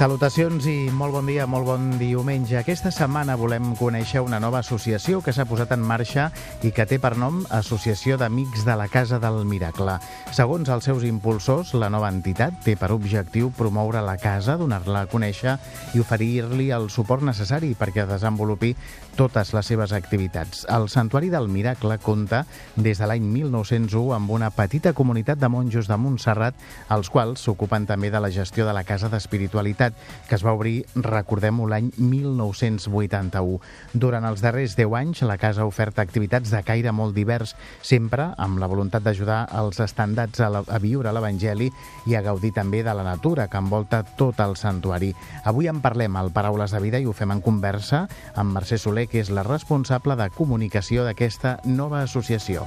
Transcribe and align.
Salutacions 0.00 0.64
i 0.64 0.88
molt 0.96 1.12
bon 1.12 1.26
dia, 1.28 1.44
molt 1.44 1.66
bon 1.68 1.82
diumenge. 2.00 2.54
Aquesta 2.56 2.88
setmana 2.88 3.34
volem 3.36 3.74
conèixer 3.76 4.22
una 4.24 4.38
nova 4.40 4.62
associació 4.62 5.18
que 5.20 5.34
s'ha 5.36 5.44
posat 5.44 5.74
en 5.76 5.82
marxa 5.84 6.30
i 6.64 6.70
que 6.72 6.86
té 6.88 6.96
per 6.96 7.10
nom 7.20 7.42
Associació 7.52 8.16
d'Amics 8.16 8.64
de 8.64 8.78
la 8.80 8.86
Casa 8.88 9.18
del 9.20 9.42
Miracle. 9.44 9.98
Segons 10.32 10.72
els 10.72 10.88
seus 10.88 11.04
impulsors, 11.04 11.74
la 11.76 11.90
nova 11.92 12.08
entitat 12.08 12.62
té 12.64 12.78
per 12.80 12.88
objectiu 12.94 13.50
promoure 13.58 14.00
la 14.00 14.16
casa, 14.16 14.56
donar-la 14.56 15.02
a 15.04 15.10
conèixer 15.12 15.58
i 15.92 16.00
oferir-li 16.00 16.70
el 16.72 16.88
suport 16.88 17.20
necessari 17.28 17.74
perquè 17.76 18.08
desenvolupi 18.08 18.72
totes 19.20 19.52
les 19.52 19.68
seves 19.68 19.92
activitats. 19.92 20.64
El 20.72 20.88
Santuari 20.88 21.28
del 21.28 21.50
Miracle 21.52 21.98
compta 22.00 22.46
des 22.72 22.96
de 22.96 23.10
l'any 23.10 23.28
1901 23.36 24.16
amb 24.16 24.32
una 24.32 24.48
petita 24.48 24.94
comunitat 24.96 25.36
de 25.44 25.52
monjos 25.52 25.92
de 25.92 26.00
Montserrat, 26.00 26.56
els 26.88 27.12
quals 27.12 27.44
s'ocupen 27.44 27.84
també 27.84 28.08
de 28.08 28.24
la 28.24 28.32
gestió 28.32 28.64
de 28.64 28.72
la 28.72 28.86
Casa 28.88 29.12
d'Espiritualitat 29.12 29.89
ciutat, 29.90 30.28
que 30.28 30.34
es 30.34 30.44
va 30.44 30.52
obrir, 30.52 30.86
recordem-ho, 30.94 31.66
l'any 31.66 31.90
1981. 31.98 33.60
Durant 33.94 34.24
els 34.24 34.40
darrers 34.40 34.76
10 34.76 34.94
anys, 34.94 35.22
la 35.22 35.38
casa 35.38 35.62
ha 35.62 35.66
ofert 35.66 35.98
activitats 35.98 36.50
de 36.50 36.62
caire 36.62 36.92
molt 36.92 37.14
divers, 37.14 37.56
sempre 37.82 38.32
amb 38.38 38.58
la 38.58 38.68
voluntat 38.68 39.02
d'ajudar 39.02 39.48
els 39.58 39.80
estandats 39.80 40.40
a, 40.40 40.48
la, 40.50 40.62
a 40.66 40.78
viure 40.78 41.12
l'Evangeli 41.12 41.70
i 42.06 42.14
a 42.14 42.22
gaudir 42.22 42.52
també 42.52 42.82
de 42.82 42.94
la 42.94 43.04
natura 43.04 43.48
que 43.48 43.58
envolta 43.58 44.02
tot 44.16 44.40
el 44.40 44.56
santuari. 44.56 45.14
Avui 45.44 45.68
en 45.68 45.80
parlem 45.80 46.16
al 46.16 46.32
Paraules 46.32 46.70
de 46.70 46.80
Vida 46.80 47.00
i 47.00 47.06
ho 47.06 47.12
fem 47.12 47.30
en 47.30 47.42
conversa 47.42 48.06
amb 48.36 48.54
Mercè 48.54 48.78
Soler, 48.78 49.08
que 49.10 49.20
és 49.20 49.30
la 49.30 49.46
responsable 49.46 50.16
de 50.16 50.30
comunicació 50.30 51.04
d'aquesta 51.04 51.58
nova 51.64 52.02
associació. 52.02 52.66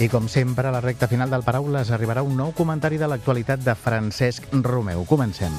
I 0.00 0.08
com 0.10 0.26
sempre, 0.28 0.66
a 0.66 0.72
la 0.74 0.80
recta 0.80 1.06
final 1.06 1.30
del 1.30 1.44
Paraules 1.46 1.92
arribarà 1.94 2.24
un 2.26 2.34
nou 2.34 2.50
comentari 2.50 2.98
de 2.98 3.06
l'actualitat 3.06 3.62
de 3.62 3.76
Francesc 3.78 4.48
Romeu. 4.50 5.04
Comencem. 5.06 5.54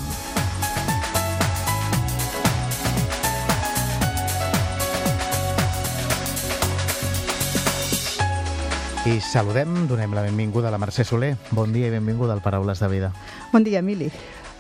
I 9.06 9.22
saludem, 9.22 9.86
donem 9.88 10.12
la 10.18 10.26
benvinguda 10.26 10.68
a 10.68 10.74
la 10.74 10.82
Mercè 10.84 11.06
Soler. 11.08 11.38
Bon 11.56 11.72
dia 11.72 11.88
i 11.88 11.94
benvinguda 11.94 12.36
al 12.36 12.44
Paraules 12.44 12.82
de 12.84 12.92
Vida. 12.92 13.14
Bon 13.54 13.64
dia, 13.64 13.80
Emili 13.80 14.12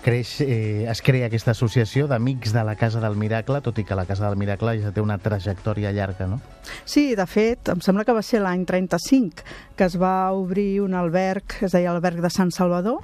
creix, 0.06 0.40
eh, 0.42 0.86
es 0.86 1.02
crea 1.02 1.26
aquesta 1.26 1.56
associació 1.56 2.06
d'Amics 2.06 2.54
de 2.54 2.64
la 2.64 2.76
Casa 2.78 3.02
del 3.02 3.18
Miracle, 3.18 3.62
tot 3.66 3.80
i 3.82 3.86
que 3.88 3.98
la 3.98 4.06
Casa 4.06 4.28
del 4.28 4.38
Miracle 4.38 4.76
ja 4.84 4.94
té 4.94 5.02
una 5.02 5.18
trajectòria 5.18 5.94
llarga, 5.96 6.28
no? 6.30 6.38
Sí, 6.86 7.16
de 7.18 7.26
fet, 7.26 7.72
em 7.74 7.82
sembla 7.82 8.06
que 8.06 8.14
va 8.14 8.22
ser 8.26 8.44
l'any 8.44 8.66
35 8.70 9.46
que 9.76 9.84
es 9.84 9.98
va 10.00 10.32
obrir 10.32 10.80
un 10.82 10.94
alberg, 10.96 11.58
es 11.66 11.74
deia 11.76 11.92
alberg 11.92 12.22
de 12.24 12.30
Sant 12.32 12.52
Salvador, 12.56 13.02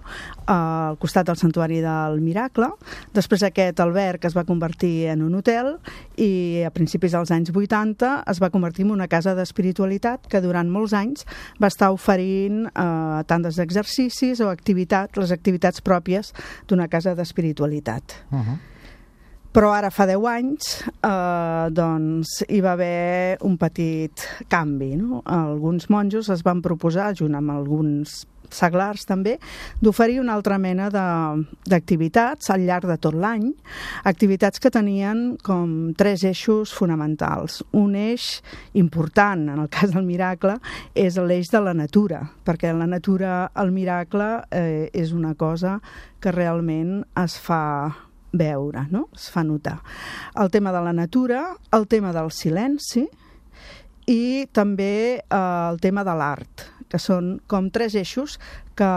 al 0.48 0.98
costat 1.02 1.28
del 1.28 1.38
Santuari 1.38 1.82
del 1.84 2.22
Miracle. 2.24 2.70
Després 3.14 3.44
aquest 3.44 3.82
alberg 3.84 4.24
es 4.30 4.38
va 4.38 4.46
convertir 4.48 5.10
en 5.12 5.26
un 5.26 5.36
hotel 5.36 5.74
i 6.16 6.64
a 6.66 6.72
principis 6.72 7.12
dels 7.16 7.32
anys 7.34 7.52
80 7.52 8.12
es 8.32 8.42
va 8.42 8.52
convertir 8.54 8.86
en 8.86 8.96
una 8.96 9.10
casa 9.12 9.36
d'espiritualitat 9.36 10.30
que 10.32 10.42
durant 10.44 10.70
molts 10.72 10.96
anys 10.96 11.26
va 11.62 11.72
estar 11.72 11.92
oferint 11.92 12.64
eh, 12.72 13.22
tant 13.28 13.44
d'exercicis 13.44 14.40
o 14.40 14.50
activitats, 14.52 15.20
les 15.20 15.36
activitats 15.36 15.84
pròpies 15.84 16.32
d'una 16.70 16.88
casa 16.92 17.16
d'espiritualitat. 17.16 18.20
Uh 18.30 18.38
-huh. 18.38 18.60
Però 19.52 19.74
ara 19.76 19.90
fa 19.92 20.06
10 20.08 20.28
anys 20.32 20.68
eh, 21.04 21.68
doncs, 21.76 22.38
hi 22.48 22.62
va 22.64 22.72
haver 22.78 23.38
un 23.44 23.58
petit 23.58 24.24
canvi. 24.48 24.96
No? 24.96 25.22
Alguns 25.26 25.90
monjos 25.92 26.30
es 26.30 26.44
van 26.48 26.62
proposar, 26.62 27.14
junt 27.20 27.36
amb 27.36 27.52
alguns 27.52 28.26
seglars 28.56 29.06
també, 29.10 29.38
d'oferir 29.82 30.20
una 30.22 30.36
altra 30.38 30.58
mena 30.62 30.90
d'activitats 30.92 32.52
al 32.54 32.66
llarg 32.68 32.90
de 32.90 32.98
tot 33.02 33.16
l'any, 33.18 33.50
activitats 34.04 34.60
que 34.62 34.72
tenien 34.74 35.38
com 35.44 35.94
tres 35.98 36.26
eixos 36.28 36.74
fonamentals. 36.76 37.62
Un 37.78 37.96
eix 37.96 38.42
important, 38.74 39.48
en 39.50 39.64
el 39.64 39.72
cas 39.72 39.94
del 39.94 40.06
miracle, 40.08 40.58
és 40.96 41.18
l'eix 41.18 41.52
de 41.52 41.64
la 41.64 41.74
natura, 41.78 42.24
perquè 42.46 42.74
la 42.76 42.88
natura, 42.90 43.50
el 43.62 43.74
miracle, 43.76 44.32
eh, 44.52 44.90
és 44.94 45.12
una 45.14 45.36
cosa 45.36 45.80
que 46.22 46.32
realment 46.32 47.02
es 47.18 47.38
fa 47.42 47.62
veure, 48.32 48.86
no? 48.90 49.10
es 49.16 49.30
fa 49.32 49.44
notar. 49.44 49.82
El 50.40 50.52
tema 50.52 50.72
de 50.72 50.82
la 50.82 50.94
natura, 50.94 51.58
el 51.72 51.88
tema 51.88 52.14
del 52.16 52.32
silenci 52.32 53.08
i 54.08 54.48
també 54.52 54.94
eh, 55.20 55.42
el 55.72 55.80
tema 55.84 56.06
de 56.08 56.16
l'art, 56.18 56.71
que 56.92 57.00
són 57.00 57.38
com 57.48 57.70
tres 57.72 57.96
eixos 57.96 58.38
que 58.76 58.92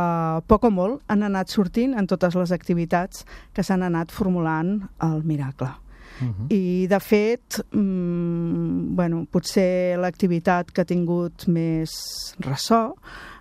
poc 0.51 0.67
o 0.67 0.73
molt 0.75 1.05
han 1.13 1.23
anat 1.27 1.53
sortint 1.55 1.95
en 1.95 2.11
totes 2.11 2.35
les 2.39 2.53
activitats 2.57 3.25
que 3.55 3.63
s'han 3.63 3.87
anat 3.87 4.13
formulant 4.15 4.81
al 4.99 5.23
Miracle. 5.23 5.71
Uh 6.21 6.27
-huh. 6.27 6.47
I, 6.51 6.87
de 6.87 7.01
fet, 7.01 7.65
mmm, 7.73 8.95
bueno, 8.95 9.27
potser 9.31 9.99
l'activitat 9.99 10.71
que 10.71 10.81
ha 10.81 10.85
tingut 10.85 11.47
més 11.49 11.91
ressò 12.39 12.95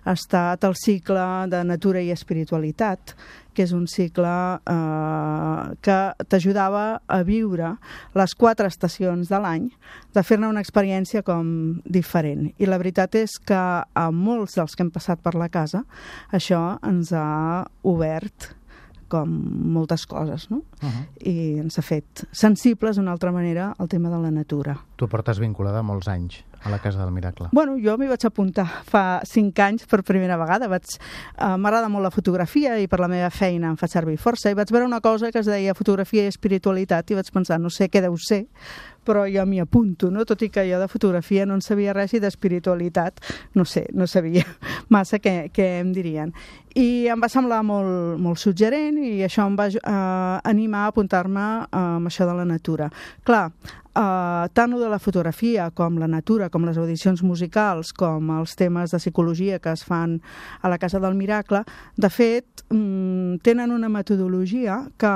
ha 0.04 0.14
estat 0.14 0.64
el 0.64 0.76
cicle 0.78 1.24
de 1.50 1.62
natura 1.64 2.02
i 2.04 2.12
espiritualitat, 2.12 3.14
que 3.54 3.64
és 3.64 3.72
un 3.72 3.86
cicle 3.88 4.32
eh, 4.58 5.74
que 5.84 5.98
t'ajudava 6.28 6.84
a 7.06 7.20
viure 7.26 7.74
les 8.18 8.34
quatre 8.34 8.68
estacions 8.68 9.30
de 9.30 9.40
l'any, 9.40 9.68
de 10.14 10.24
fer-ne 10.26 10.50
una 10.50 10.64
experiència 10.64 11.22
com 11.26 11.80
diferent. 11.84 12.50
I 12.58 12.68
la 12.68 12.80
veritat 12.82 13.14
és 13.22 13.38
que 13.38 13.62
a 13.84 14.08
molts 14.10 14.58
dels 14.58 14.74
que 14.74 14.84
hem 14.84 14.92
passat 14.94 15.22
per 15.22 15.36
la 15.38 15.48
casa 15.48 15.84
això 16.34 16.76
ens 16.82 17.14
ha 17.14 17.64
obert 17.82 18.52
com 19.08 19.30
moltes 19.74 20.06
coses, 20.06 20.50
no? 20.50 20.62
Uh 20.80 20.88
-huh. 20.88 21.04
I 21.20 21.58
ens 21.60 21.78
ha 21.78 21.82
fet 21.82 22.26
sensibles 22.32 22.96
d'una 22.96 23.12
altra 23.12 23.32
manera 23.32 23.74
al 23.78 23.88
tema 23.88 24.10
de 24.10 24.18
la 24.18 24.30
natura. 24.30 24.78
Tu 24.96 25.08
portes 25.08 25.38
vinculada 25.38 25.82
molts 25.82 26.08
anys 26.08 26.44
a 26.64 26.70
la 26.70 26.78
Casa 26.78 27.04
del 27.04 27.12
Miracle. 27.12 27.48
Bueno, 27.52 27.76
jo 27.76 27.96
m'hi 27.98 28.08
vaig 28.08 28.24
apuntar 28.24 28.66
fa 28.88 29.20
cinc 29.28 29.58
anys 29.58 29.86
per 29.86 30.02
primera 30.02 30.36
vegada. 30.36 30.68
Vaig... 30.68 30.96
Uh, 31.36 31.58
M'agrada 31.60 31.90
molt 31.92 32.02
la 32.02 32.10
fotografia 32.10 32.78
i 32.80 32.88
per 32.88 33.00
la 33.00 33.08
meva 33.08 33.30
feina 33.30 33.68
em 33.68 33.76
fa 33.76 33.86
servir 33.86 34.16
força 34.16 34.50
i 34.50 34.54
vaig 34.54 34.72
veure 34.72 34.86
una 34.86 35.00
cosa 35.00 35.30
que 35.30 35.38
es 35.38 35.46
deia 35.46 35.74
fotografia 35.74 36.24
i 36.24 36.32
espiritualitat 36.32 37.10
i 37.10 37.14
vaig 37.14 37.30
pensar, 37.30 37.60
no 37.60 37.70
sé 37.70 37.90
què 37.90 38.00
deu 38.00 38.16
ser, 38.16 38.46
però 39.04 39.26
jo 39.30 39.44
m'hi 39.46 39.60
apunto, 39.62 40.10
no? 40.10 40.24
tot 40.24 40.42
i 40.42 40.50
que 40.52 40.66
jo 40.68 40.80
de 40.80 40.88
fotografia 40.88 41.46
no 41.46 41.58
en 41.58 41.62
sabia 41.64 41.94
res 41.96 42.14
i 42.14 42.22
d'espiritualitat 42.22 43.20
no 43.54 43.64
sé, 43.64 43.86
no 43.92 44.08
sabia 44.10 44.44
massa 44.94 45.20
què, 45.22 45.50
què 45.54 45.78
em 45.80 45.92
dirien. 45.94 46.34
I 46.74 47.06
em 47.12 47.20
va 47.22 47.30
semblar 47.30 47.60
molt, 47.62 48.18
molt 48.18 48.40
suggerent 48.42 48.98
i 48.98 49.20
això 49.22 49.46
em 49.46 49.54
va 49.58 49.68
eh, 49.70 49.80
animar 50.50 50.88
a 50.88 50.90
apuntar-me 50.90 51.46
eh, 51.62 51.78
amb 51.78 52.10
això 52.10 52.26
de 52.26 52.34
la 52.34 52.46
natura. 52.48 52.88
Clar, 53.22 53.44
eh, 53.94 54.48
tant 54.52 54.74
de 54.74 54.88
la 54.90 54.98
fotografia 54.98 55.68
com 55.70 56.00
la 56.02 56.08
natura, 56.10 56.50
com 56.50 56.66
les 56.66 56.78
audicions 56.78 57.22
musicals, 57.22 57.92
com 57.94 58.32
els 58.40 58.56
temes 58.58 58.90
de 58.90 58.98
psicologia 58.98 59.60
que 59.62 59.70
es 59.70 59.84
fan 59.86 60.18
a 60.62 60.72
la 60.72 60.78
Casa 60.82 60.98
del 61.00 61.14
Miracle, 61.14 61.62
de 61.96 62.10
fet, 62.10 62.66
mm, 62.70 63.38
tenen 63.42 63.70
una 63.70 63.88
metodologia 63.88 64.82
que 64.98 65.14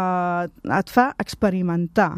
et 0.78 0.91
fa 0.91 1.15
experimentar 1.19 2.12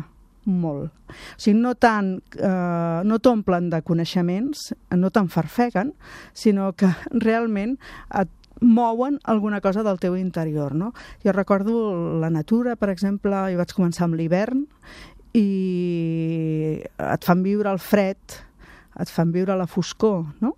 molt. 0.45 0.91
O 1.11 1.39
sigui, 1.41 1.59
no 1.61 1.75
tant, 1.75 2.19
eh, 2.39 3.01
no 3.05 3.19
t'omplen 3.19 3.71
de 3.73 3.83
coneixements, 3.87 4.71
no 4.97 5.11
t'enfarfeguen, 5.11 5.95
sinó 6.33 6.73
que 6.73 6.91
realment 7.27 7.77
et 8.21 8.31
mouen 8.61 9.19
alguna 9.25 9.61
cosa 9.61 9.83
del 9.83 9.99
teu 9.99 10.17
interior, 10.17 10.75
no? 10.75 10.93
Jo 11.25 11.33
recordo 11.33 12.21
la 12.21 12.31
natura, 12.31 12.77
per 12.77 12.91
exemple, 12.93 13.33
jo 13.53 13.61
vaig 13.61 13.73
començar 13.77 14.07
amb 14.07 14.19
l'hivern 14.21 14.67
i 15.37 16.81
et 16.99 17.25
fan 17.25 17.45
viure 17.47 17.71
el 17.73 17.81
fred, 17.81 18.41
et 19.01 19.09
fan 19.09 19.33
viure 19.33 19.57
la 19.57 19.69
foscor, 19.71 20.27
no? 20.45 20.57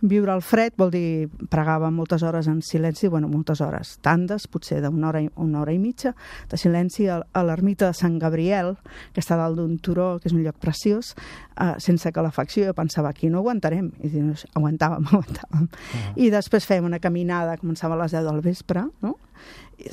Viure 0.00 0.30
al 0.30 0.44
fred 0.46 0.76
vol 0.78 0.92
dir 0.94 1.28
pregava 1.50 1.90
moltes 1.90 2.22
hores 2.22 2.46
en 2.46 2.60
silenci, 2.62 3.08
bueno, 3.10 3.28
moltes 3.28 3.60
hores, 3.60 3.96
tandes, 4.00 4.46
potser 4.46 4.78
d'una 4.84 5.08
hora, 5.08 5.22
una 5.36 5.62
hora 5.62 5.74
i 5.74 5.78
mitja, 5.82 6.14
de 6.48 6.56
silenci 6.60 7.08
a, 7.10 7.18
a 7.32 7.42
l'ermita 7.42 7.90
de 7.90 7.98
Sant 7.98 8.18
Gabriel, 8.22 8.76
que 9.12 9.20
està 9.24 9.36
dalt 9.40 9.58
d'un 9.58 9.76
turó, 9.82 10.16
que 10.22 10.30
és 10.30 10.36
un 10.36 10.44
lloc 10.46 10.60
preciós, 10.62 11.14
uh, 11.58 11.74
sense 11.82 12.12
calefacció, 12.14 12.68
jo 12.70 12.76
pensava, 12.78 13.10
aquí 13.10 13.30
no 13.30 13.42
aguantarem, 13.42 13.90
i 13.98 14.12
dius, 14.12 14.46
aguantàvem, 14.54 15.06
aguantàvem. 15.10 15.66
Uh 15.66 15.68
-huh. 15.68 16.12
I 16.16 16.30
després 16.30 16.66
fèiem 16.66 16.86
una 16.86 17.02
caminada, 17.02 17.58
començava 17.58 17.94
a 17.94 18.04
les 18.04 18.12
10 18.12 18.24
del 18.24 18.40
vespre, 18.40 18.86
no? 19.02 19.17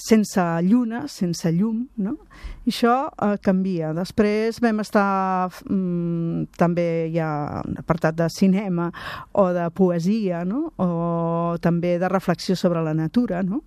Sense 0.02 0.42
lluna, 0.66 1.08
sense 1.08 1.52
llum, 1.54 1.86
no? 2.02 2.16
I 2.66 2.74
això 2.74 2.96
eh, 3.10 3.36
canvia. 3.46 3.92
Després 3.94 4.60
vam 4.64 4.82
estar, 4.82 5.50
mm, 5.70 6.56
també 6.58 6.88
hi 7.12 7.20
ha 7.22 7.62
un 7.66 7.78
apartat 7.82 8.18
de 8.18 8.30
cinema 8.34 8.90
o 9.34 9.52
de 9.54 9.70
poesia, 9.78 10.44
no? 10.46 10.72
o 10.82 11.58
també 11.62 11.98
de 12.02 12.10
reflexió 12.10 12.56
sobre 12.56 12.82
la 12.84 12.96
natura, 12.98 13.44
no? 13.44 13.62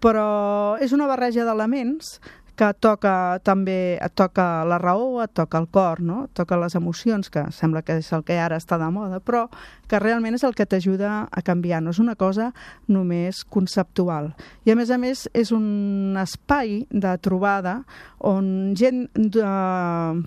però 0.00 0.78
és 0.80 0.92
una 0.94 1.08
barreja 1.10 1.44
d'elements 1.44 2.18
que 2.58 2.72
toca 2.82 3.38
també 3.46 3.96
et 4.02 4.14
toca 4.18 4.64
la 4.66 4.80
raó, 4.82 5.20
et 5.22 5.32
toca 5.36 5.60
el 5.62 5.68
cor, 5.70 6.02
no? 6.02 6.24
et 6.26 6.34
toca 6.34 6.58
les 6.58 6.74
emocions, 6.74 7.30
que 7.30 7.44
sembla 7.54 7.84
que 7.86 8.00
és 8.02 8.10
el 8.16 8.24
que 8.26 8.38
ara 8.38 8.58
està 8.58 8.80
de 8.80 8.88
moda, 8.90 9.20
però 9.22 9.46
que 9.88 10.00
realment 10.02 10.34
és 10.36 10.44
el 10.44 10.56
que 10.58 10.66
t'ajuda 10.66 11.28
a 11.30 11.42
canviar, 11.46 11.80
no 11.82 11.94
és 11.94 12.00
una 12.02 12.16
cosa 12.18 12.50
només 12.90 13.44
conceptual. 13.46 14.32
I 14.66 14.74
a 14.74 14.78
més 14.78 14.90
a 14.90 14.98
més 14.98 15.26
és 15.38 15.52
un 15.54 16.18
espai 16.20 16.82
de 16.90 17.14
trobada 17.22 17.78
on 18.18 18.74
gent 18.78 19.06
de 19.14 19.48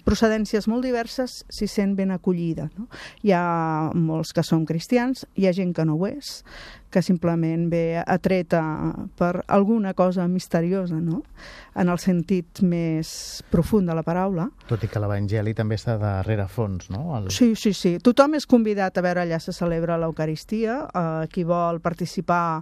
procedències 0.07 0.69
molt 0.72 0.88
diverses 0.88 1.42
s'hi 1.51 1.68
sent 1.68 1.98
ben 2.00 2.16
acollida. 2.16 2.69
No? 2.78 2.88
Hi 3.28 3.36
ha 3.36 3.45
molts 3.94 4.31
que 4.31 4.45
són 4.48 4.63
cristians, 4.66 5.25
hi 5.36 5.50
ha 5.50 5.56
gent 5.56 5.75
que 5.75 5.86
no 5.86 6.00
ho 6.00 6.07
és, 6.07 6.39
que 6.91 7.01
simplement 7.01 7.69
ve 7.71 8.01
atreta 8.03 8.61
per 9.17 9.45
alguna 9.47 9.95
cosa 9.95 10.27
misteriosa, 10.27 10.99
no? 10.99 11.23
en 11.75 11.88
el 11.88 11.99
sentit 12.03 12.59
més 12.67 13.09
profund 13.51 13.88
de 13.88 13.95
la 13.95 14.03
paraula. 14.03 14.49
Tot 14.67 14.83
i 14.83 14.89
que 14.91 14.99
l'Evangeli 14.99 15.53
també 15.55 15.77
està 15.79 15.95
darrere 16.01 16.47
fons, 16.51 16.89
no? 16.91 17.15
El... 17.17 17.29
Sí, 17.31 17.53
sí, 17.55 17.71
sí. 17.71 17.95
Tothom 18.03 18.35
és 18.35 18.47
convidat 18.49 18.97
a 18.99 19.05
veure 19.05 19.23
allà 19.23 19.39
se 19.39 19.55
celebra 19.55 19.99
l'Eucaristia. 20.01 20.81
Eh, 20.91 21.29
qui 21.31 21.45
vol 21.47 21.79
participar 21.79 22.61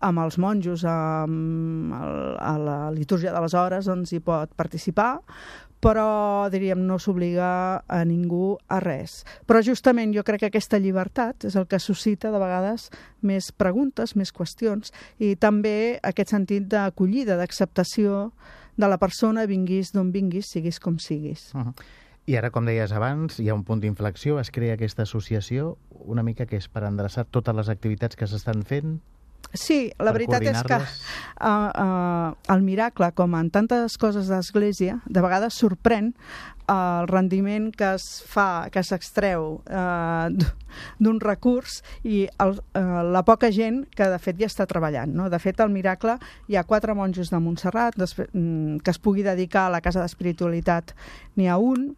amb 0.00 0.22
els 0.22 0.38
monjos 0.40 0.84
el, 0.88 2.36
a 2.40 2.54
la 2.60 2.78
litúrgia 2.92 3.34
de 3.34 3.40
les 3.44 3.54
hores 3.54 3.88
doncs 3.88 4.14
hi 4.16 4.20
pot 4.24 4.52
participar 4.56 5.18
però 5.80 6.48
diríem 6.52 6.84
no 6.86 6.98
s'obliga 7.00 7.82
a 7.88 8.00
ningú 8.04 8.58
a 8.68 8.80
res. 8.84 9.24
Però 9.48 9.62
justament 9.64 10.14
jo 10.14 10.24
crec 10.24 10.44
que 10.44 10.50
aquesta 10.52 10.78
llibertat 10.78 11.48
és 11.48 11.56
el 11.56 11.66
que 11.66 11.80
suscita 11.80 12.30
de 12.30 12.40
vegades 12.40 12.90
més 13.24 13.50
preguntes, 13.52 14.14
més 14.16 14.32
qüestions 14.32 14.92
i 15.18 15.34
també 15.40 15.98
aquest 16.04 16.36
sentit 16.36 16.68
d'acollida, 16.68 17.38
d'acceptació 17.40 18.30
de 18.76 18.88
la 18.88 19.00
persona, 19.00 19.48
vinguis 19.48 19.92
d'on 19.92 20.12
vinguis, 20.12 20.52
siguis 20.52 20.78
com 20.80 20.98
siguis. 20.98 21.50
Uh 21.54 21.60
-huh. 21.60 21.74
I 22.26 22.36
ara, 22.36 22.50
com 22.50 22.64
deies 22.64 22.92
abans, 22.92 23.40
hi 23.40 23.48
ha 23.48 23.54
un 23.54 23.64
punt 23.64 23.80
d'inflexió, 23.80 24.38
es 24.38 24.50
crea 24.50 24.74
aquesta 24.74 25.02
associació, 25.02 25.78
una 25.90 26.22
mica 26.22 26.46
que 26.46 26.56
és 26.56 26.68
per 26.68 26.84
endreçar 26.84 27.24
totes 27.24 27.54
les 27.54 27.68
activitats 27.68 28.16
que 28.16 28.26
s'estan 28.26 28.62
fent 28.62 29.00
Sí, 29.50 29.90
la 29.98 30.12
veritat 30.14 30.44
és 30.46 30.60
que 30.62 30.76
uh, 30.78 31.48
uh, 31.50 32.52
el 32.54 32.62
miracle, 32.62 33.08
com 33.18 33.34
en 33.34 33.48
tantes 33.50 33.96
coses 33.98 34.30
d'església, 34.30 35.00
de 35.10 35.22
vegades 35.24 35.58
sorprèn 35.58 36.12
el 36.70 37.08
rendiment 37.10 37.72
que 37.74 37.88
es 37.96 38.04
fa, 38.30 38.68
que 38.70 38.82
s'extreu 38.86 39.56
uh, 39.58 40.28
d'un 41.02 41.18
recurs 41.18 41.80
i 42.06 42.22
el, 42.38 42.54
uh, 42.78 43.00
la 43.10 43.24
poca 43.26 43.50
gent 43.50 43.82
que 43.96 44.06
de 44.12 44.20
fet 44.22 44.38
ja 44.38 44.46
està 44.46 44.68
treballant. 44.70 45.10
No? 45.10 45.26
De 45.32 45.42
fet, 45.42 45.58
al 45.58 45.74
miracle 45.74 46.14
hi 46.46 46.54
ha 46.54 46.66
quatre 46.68 46.94
monjos 46.94 47.34
de 47.34 47.42
Montserrat 47.42 47.98
mm, 47.98 48.78
que 48.86 48.94
es 48.94 49.02
pugui 49.02 49.26
dedicar 49.26 49.66
a 49.66 49.74
la 49.74 49.82
Casa 49.82 50.04
d'Espiritualitat 50.04 50.94
n'hi 51.34 51.50
ha 51.50 51.58
un, 51.58 51.90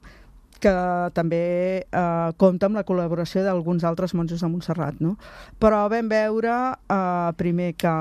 que 0.62 0.72
també 1.16 1.42
eh, 1.82 2.30
compta 2.38 2.68
amb 2.68 2.78
la 2.78 2.86
col·laboració 2.86 3.42
d'alguns 3.44 3.84
altres 3.88 4.14
monjos 4.14 4.42
de 4.42 4.50
Montserrat. 4.50 5.00
No? 5.02 5.16
Però 5.62 5.84
vam 5.92 6.10
veure 6.12 6.56
eh, 6.72 7.30
primer 7.40 7.72
que, 7.74 7.94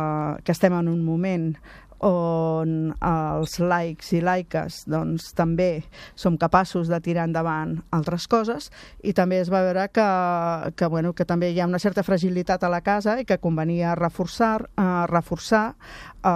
que 0.46 0.56
estem 0.56 0.78
en 0.78 0.92
un 0.92 1.02
moment 1.06 1.52
on 2.01 2.94
els 2.98 3.57
laics 3.62 4.12
i 4.18 4.21
laiques 4.25 4.81
doncs, 4.89 5.31
també 5.38 5.83
som 6.15 6.38
capaços 6.42 6.89
de 6.89 6.98
tirar 7.03 7.27
endavant 7.30 7.77
altres 7.94 8.27
coses 8.31 8.71
i 9.06 9.13
també 9.13 9.42
es 9.42 9.51
va 9.53 9.62
veure 9.65 9.88
que, 9.94 10.07
que, 10.75 10.89
bueno, 10.89 11.13
que 11.13 11.27
també 11.30 11.51
hi 11.51 11.62
ha 11.62 11.69
una 11.69 11.80
certa 11.80 12.03
fragilitat 12.03 12.63
a 12.63 12.71
la 12.74 12.81
casa 12.81 13.19
i 13.21 13.25
que 13.25 13.38
convenia 13.42 13.94
reforçar, 13.95 14.65
eh, 14.74 14.88
reforçar 15.12 15.75
eh, 16.24 16.30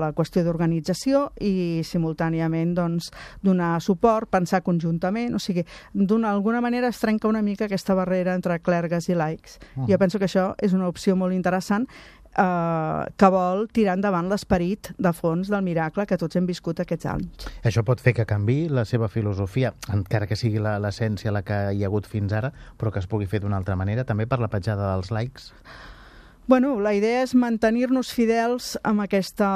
la 0.00 0.12
qüestió 0.16 0.44
d'organització 0.46 1.26
i 1.44 1.82
simultàniament 1.84 2.74
doncs, 2.76 3.10
donar 3.44 3.76
suport, 3.84 4.30
pensar 4.32 4.62
conjuntament, 4.66 5.36
o 5.36 5.42
sigui, 5.42 5.66
d'alguna 5.92 6.62
manera 6.64 6.88
es 6.88 7.00
trenca 7.02 7.28
una 7.28 7.42
mica 7.42 7.66
aquesta 7.66 7.94
barrera 7.94 8.34
entre 8.34 8.58
clergues 8.60 9.08
i 9.08 9.14
laics. 9.14 9.58
Uh 9.74 9.82
-huh. 9.82 9.90
Jo 9.92 9.98
penso 9.98 10.18
que 10.18 10.26
això 10.26 10.54
és 10.58 10.72
una 10.72 10.88
opció 10.88 11.16
molt 11.16 11.34
interessant 11.34 11.86
eh, 12.38 13.02
que 13.16 13.30
vol 13.32 13.66
tirar 13.74 13.96
endavant 13.98 14.28
l'esperit 14.30 14.92
de 14.98 15.12
fons 15.16 15.50
del 15.52 15.64
miracle 15.66 16.06
que 16.06 16.18
tots 16.20 16.36
hem 16.36 16.46
viscut 16.48 16.80
aquests 16.84 17.10
anys. 17.12 17.48
Això 17.66 17.84
pot 17.86 18.02
fer 18.02 18.14
que 18.16 18.28
canvi 18.28 18.66
la 18.68 18.86
seva 18.88 19.08
filosofia, 19.12 19.74
encara 19.92 20.28
que 20.28 20.38
sigui 20.38 20.62
l'essència 20.62 21.32
la, 21.32 21.40
la 21.40 21.46
que 21.46 21.60
hi 21.74 21.84
ha 21.84 21.90
hagut 21.90 22.08
fins 22.10 22.32
ara, 22.36 22.52
però 22.78 22.92
que 22.92 23.02
es 23.02 23.10
pugui 23.10 23.28
fer 23.30 23.42
d'una 23.42 23.58
altra 23.60 23.76
manera, 23.76 24.04
també 24.04 24.26
per 24.26 24.40
la 24.42 24.52
petjada 24.52 24.94
dels 24.94 25.12
likes? 25.14 25.52
Bueno, 26.46 26.78
la 26.78 26.94
idea 26.94 27.24
és 27.26 27.32
mantenir-nos 27.34 28.12
fidels 28.14 28.76
amb 28.86 29.02
aquesta 29.02 29.48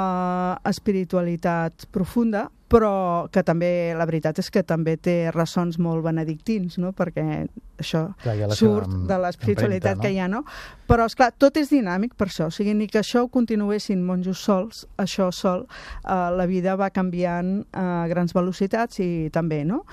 espiritualitat 0.67 1.85
profunda, 1.95 2.49
però 2.71 3.27
que 3.31 3.43
també, 3.47 3.91
la 3.95 4.07
veritat 4.07 4.39
és 4.39 4.49
que 4.51 4.63
també 4.67 4.97
té 4.99 5.15
ressons 5.31 5.77
molt 5.79 6.03
benedictins, 6.03 6.77
no? 6.79 6.91
perquè 6.95 7.45
això 7.79 8.05
Clar, 8.23 8.35
surt 8.55 8.87
amb, 8.87 9.05
de 9.09 9.17
l'espiritualitat 9.23 9.99
no? 9.99 10.03
que 10.03 10.11
hi 10.11 10.19
ha, 10.19 10.27
no? 10.31 10.43
Però, 10.87 11.07
és 11.07 11.15
clar 11.15 11.31
tot 11.39 11.59
és 11.59 11.71
dinàmic 11.71 12.15
per 12.19 12.29
això, 12.29 12.47
o 12.51 12.55
sigui, 12.55 12.75
ni 12.75 12.87
que 12.91 13.01
això 13.01 13.25
ho 13.25 13.31
continuessin 13.31 14.03
monjos 14.07 14.43
sols, 14.43 14.85
això 14.99 15.29
sol, 15.35 15.67
eh, 16.03 16.15
la 16.35 16.47
vida 16.47 16.77
va 16.79 16.91
canviant 16.95 17.61
a 17.71 18.07
grans 18.11 18.35
velocitats 18.35 18.99
i 19.03 19.29
també, 19.35 19.63
no? 19.67 19.83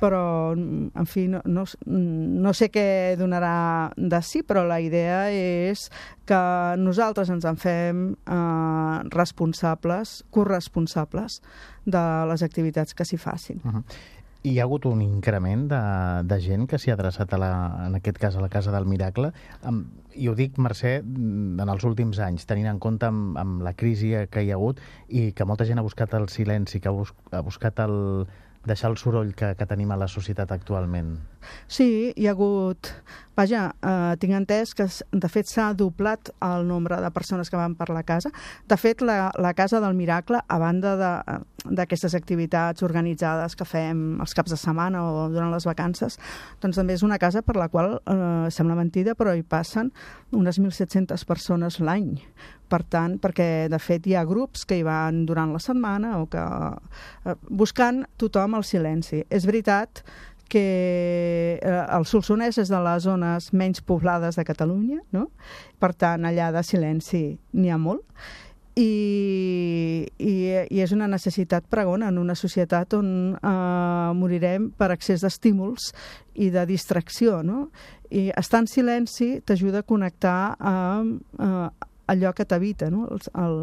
Però, 0.00 0.52
en 0.54 1.06
fi, 1.08 1.26
no, 1.32 1.40
no, 1.44 1.64
no 1.86 2.52
sé 2.56 2.68
què 2.72 3.16
donarà 3.18 3.92
de 3.96 4.20
sí, 4.22 4.42
però 4.46 4.66
la 4.68 4.80
idea 4.84 5.26
és 5.32 5.88
que 6.28 6.40
nosaltres 6.80 7.30
ens 7.32 7.46
en 7.48 7.60
fem 7.60 8.02
eh, 8.12 8.98
responsables, 9.14 10.18
corresponsables 10.34 11.40
de 11.86 12.04
les 12.30 12.44
activitats 12.46 12.94
que 12.94 13.06
s'hi 13.08 13.16
facin. 13.16 13.60
Uh 13.64 13.72
-huh. 13.72 13.84
Hi 14.46 14.60
ha 14.60 14.62
hagut 14.62 14.84
un 14.86 15.00
increment 15.02 15.66
de, 15.66 15.82
de 16.22 16.40
gent 16.40 16.68
que 16.70 16.78
s'hi 16.78 16.92
ha 16.92 16.94
adreçat, 16.94 17.32
a 17.32 17.38
la, 17.38 17.86
en 17.86 17.96
aquest 17.96 18.18
cas, 18.18 18.36
a 18.36 18.40
la 18.40 18.48
Casa 18.48 18.70
del 18.70 18.86
Miracle. 18.86 19.32
Um, 19.66 19.86
I 20.14 20.28
ho 20.28 20.34
dic, 20.34 20.58
Mercè, 20.58 21.00
en 21.02 21.68
els 21.68 21.84
últims 21.84 22.18
anys, 22.18 22.46
tenint 22.46 22.68
en 22.70 22.78
compte 22.78 23.06
amb, 23.06 23.36
amb 23.36 23.62
la 23.62 23.72
crisi 23.74 24.14
que 24.30 24.42
hi 24.42 24.52
ha 24.52 24.54
hagut 24.54 24.78
i 25.08 25.32
que 25.32 25.44
molta 25.44 25.64
gent 25.64 25.78
ha 25.78 25.82
buscat 25.82 26.14
el 26.14 26.28
silenci, 26.28 26.80
que 26.80 26.88
ha, 26.88 26.92
bus 26.92 27.12
ha 27.32 27.40
buscat 27.40 27.80
el, 27.80 28.26
deixar 28.66 28.90
el 28.90 28.98
soroll 29.00 29.32
que, 29.34 29.54
que 29.56 29.66
tenim 29.68 29.92
a 29.92 30.00
la 30.00 30.08
societat 30.10 30.52
actualment. 30.52 31.16
Sí, 31.68 32.12
hi 32.16 32.26
ha 32.26 32.34
hagut... 32.36 32.92
Vaja, 33.36 33.66
eh, 33.84 34.14
tinc 34.16 34.32
entès 34.32 34.70
que 34.72 34.86
de 35.12 35.28
fet 35.28 35.50
s'ha 35.50 35.66
doblat 35.76 36.30
el 36.40 36.62
nombre 36.64 36.96
de 37.04 37.10
persones 37.12 37.50
que 37.52 37.58
van 37.60 37.74
per 37.76 37.90
la 37.92 38.00
casa. 38.08 38.30
De 38.64 38.78
fet, 38.80 39.04
la, 39.04 39.28
la 39.36 39.52
Casa 39.52 39.76
del 39.84 39.92
Miracle, 39.92 40.40
a 40.40 40.56
banda 40.56 40.94
d'aquestes 40.96 42.16
activitats 42.16 42.80
organitzades 42.86 43.52
que 43.52 43.68
fem 43.68 44.22
els 44.24 44.32
caps 44.32 44.54
de 44.54 44.56
setmana 44.56 45.04
o 45.04 45.26
durant 45.34 45.52
les 45.52 45.68
vacances, 45.68 46.16
doncs 46.64 46.80
també 46.80 46.96
és 46.96 47.04
una 47.04 47.20
casa 47.20 47.44
per 47.44 47.58
la 47.60 47.68
qual, 47.68 47.98
eh, 48.00 48.48
sembla 48.48 48.78
mentida, 48.80 49.12
però 49.12 49.36
hi 49.36 49.44
passen 49.44 49.92
unes 50.32 50.56
1.700 50.56 51.28
persones 51.28 51.76
l'any. 51.84 52.14
Per 52.66 52.82
tant, 52.90 53.18
perquè 53.22 53.68
de 53.70 53.78
fet 53.78 54.06
hi 54.06 54.16
ha 54.18 54.24
grups 54.26 54.64
que 54.66 54.80
hi 54.80 54.86
van 54.86 55.24
durant 55.28 55.52
la 55.54 55.60
setmana 55.62 56.16
o 56.18 56.24
que 56.30 56.42
eh, 56.42 57.36
buscant 57.48 58.04
tothom 58.18 58.56
el 58.58 58.64
silenci. 58.66 59.22
És 59.30 59.46
veritat 59.46 60.02
que 60.50 61.58
eh, 61.58 61.84
el 61.96 62.06
Solsonès 62.06 62.58
és 62.62 62.70
de 62.70 62.80
les 62.82 63.06
zones 63.06 63.52
menys 63.52 63.82
poblades 63.86 64.38
de 64.38 64.46
Catalunya, 64.46 65.00
no? 65.14 65.28
per 65.78 65.92
tant, 65.94 66.26
allà 66.26 66.50
de 66.54 66.62
silenci 66.66 67.22
n'hi 67.54 67.70
ha 67.70 67.78
molt, 67.78 68.04
i, 68.76 70.04
i, 70.20 70.32
i 70.68 70.80
és 70.84 70.92
una 70.92 71.08
necessitat 71.08 71.64
pregona 71.72 72.10
en 72.12 72.18
una 72.20 72.36
societat 72.36 72.92
on 72.98 73.08
eh, 73.34 74.10
morirem 74.18 74.68
per 74.76 74.90
excés 74.92 75.24
d'estímuls 75.24 75.92
i 76.44 76.50
de 76.52 76.66
distracció, 76.68 77.40
no? 77.42 77.70
I 78.12 78.28
estar 78.36 78.60
en 78.62 78.68
silenci 78.70 79.30
t'ajuda 79.48 79.80
a 79.80 79.88
connectar 79.88 80.40
amb, 80.60 81.22
eh, 81.40 81.94
allò 82.06 82.32
que 82.34 82.46
t'habita 82.46 82.90
no? 82.90 83.06
el, 83.10 83.20
el, 83.42 83.56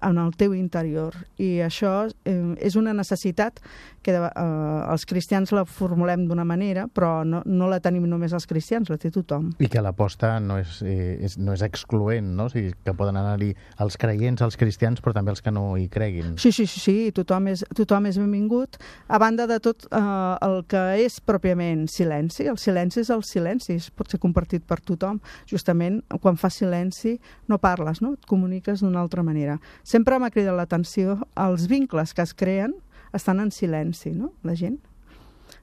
en 0.00 0.18
el 0.18 0.32
teu 0.36 0.54
interior. 0.56 1.14
I 1.38 1.60
això 1.66 2.06
eh, 2.24 2.54
és 2.64 2.76
una 2.76 2.94
necessitat 2.96 3.60
que 4.06 4.14
eh, 4.14 4.92
els 4.92 5.04
cristians 5.08 5.52
la 5.56 5.64
formulem 5.66 6.26
d'una 6.28 6.44
manera, 6.46 6.86
però 6.88 7.24
no, 7.26 7.42
no 7.46 7.68
la 7.70 7.80
tenim 7.84 8.06
només 8.08 8.34
els 8.36 8.46
cristians, 8.46 8.90
la 8.92 8.98
té 9.02 9.10
tothom. 9.14 9.50
I 9.62 9.70
que 9.72 9.82
l'aposta 9.82 10.36
no, 10.40 10.60
és, 10.62 10.78
eh, 10.86 11.16
és, 11.26 11.36
no 11.42 11.56
és 11.56 11.64
excloent, 11.66 12.32
no? 12.38 12.46
O 12.46 12.52
sigui, 12.52 12.72
que 12.86 12.94
poden 12.96 13.18
anar-hi 13.18 13.52
els 13.82 13.98
creients, 14.00 14.44
els 14.46 14.58
cristians, 14.60 15.02
però 15.02 15.16
també 15.16 15.34
els 15.34 15.42
que 15.42 15.52
no 15.54 15.66
hi 15.76 15.88
creguin. 15.92 16.36
Sí, 16.40 16.52
sí, 16.54 16.68
sí, 16.70 16.82
sí 16.82 16.96
tothom, 17.16 17.50
és, 17.52 17.64
tothom 17.76 18.08
és 18.10 18.20
benvingut. 18.20 18.78
A 19.08 19.20
banda 19.22 19.48
de 19.50 19.58
tot 19.62 19.88
eh, 19.90 20.02
el 20.46 20.62
que 20.70 20.84
és 21.04 21.18
pròpiament 21.26 21.86
silenci, 21.90 22.46
el 22.50 22.60
silenci 22.62 23.02
és 23.02 23.12
el 23.12 23.24
silenci, 23.26 23.78
pot 23.96 24.12
ser 24.12 24.22
compartit 24.22 24.64
per 24.66 24.80
tothom. 24.86 25.20
Justament, 25.50 26.00
quan 26.22 26.38
fa 26.40 26.50
silenci, 26.52 27.16
no 27.50 27.58
parles, 27.66 28.00
no? 28.04 28.14
et 28.14 28.26
comuniques 28.30 28.84
d'una 28.84 29.02
altra 29.02 29.26
manera. 29.26 29.58
Sempre 29.82 30.20
m'ha 30.22 30.30
cridat 30.30 30.54
l'atenció 30.54 31.18
els 31.46 31.66
vincles 31.70 32.14
que 32.14 32.22
es 32.22 32.34
creen 32.34 32.78
estan 33.16 33.42
en 33.42 33.50
silenci, 33.50 34.12
no? 34.14 34.32
La 34.46 34.54
gent. 34.54 34.78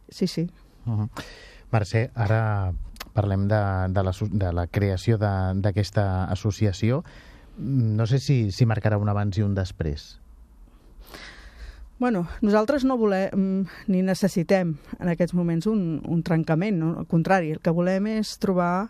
Sí, 0.09 0.27
sí. 0.27 0.49
Uh 0.85 1.03
-huh. 1.03 1.09
Mercè, 1.71 2.09
ara 2.13 2.73
parlem 3.13 3.47
de, 3.47 3.61
de, 3.89 4.03
la, 4.03 4.11
de 4.31 4.51
la 4.53 4.67
creació 4.67 5.17
d'aquesta 5.17 6.25
associació. 6.25 7.03
No 7.57 8.05
sé 8.05 8.19
si, 8.19 8.51
si 8.51 8.65
marcarà 8.65 8.97
un 8.97 9.09
abans 9.09 9.37
i 9.37 9.45
un 9.45 9.55
després. 9.55 10.19
Bueno, 11.99 12.27
nosaltres 12.41 12.83
no 12.83 12.97
volem 12.97 13.65
ni 13.87 14.01
necessitem 14.01 14.73
en 14.99 15.09
aquests 15.09 15.33
moments 15.37 15.67
un, 15.69 16.01
un 16.03 16.23
trencament, 16.25 16.79
no? 16.81 16.97
al 16.99 17.05
contrari, 17.07 17.53
el 17.53 17.61
que 17.63 17.71
volem 17.71 18.09
és 18.17 18.37
trobar 18.43 18.89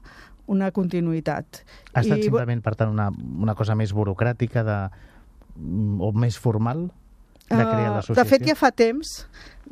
una 0.51 0.71
continuïtat. 0.75 1.63
Ha 1.93 2.03
estat 2.03 2.19
I... 2.19 2.27
simplement, 2.27 2.61
per 2.63 2.75
tant, 2.79 2.91
una, 2.91 3.09
una 3.13 3.55
cosa 3.55 3.77
més 3.79 3.93
burocràtica 3.95 4.63
de, 4.67 4.77
o 5.99 6.11
més 6.17 6.37
formal 6.41 6.87
de 7.47 7.61
crear 7.61 7.89
uh, 7.91 7.95
l'associació? 7.97 8.21
De 8.21 8.29
fet, 8.29 8.45
ja 8.49 8.57
fa 8.59 8.71
temps 8.75 9.15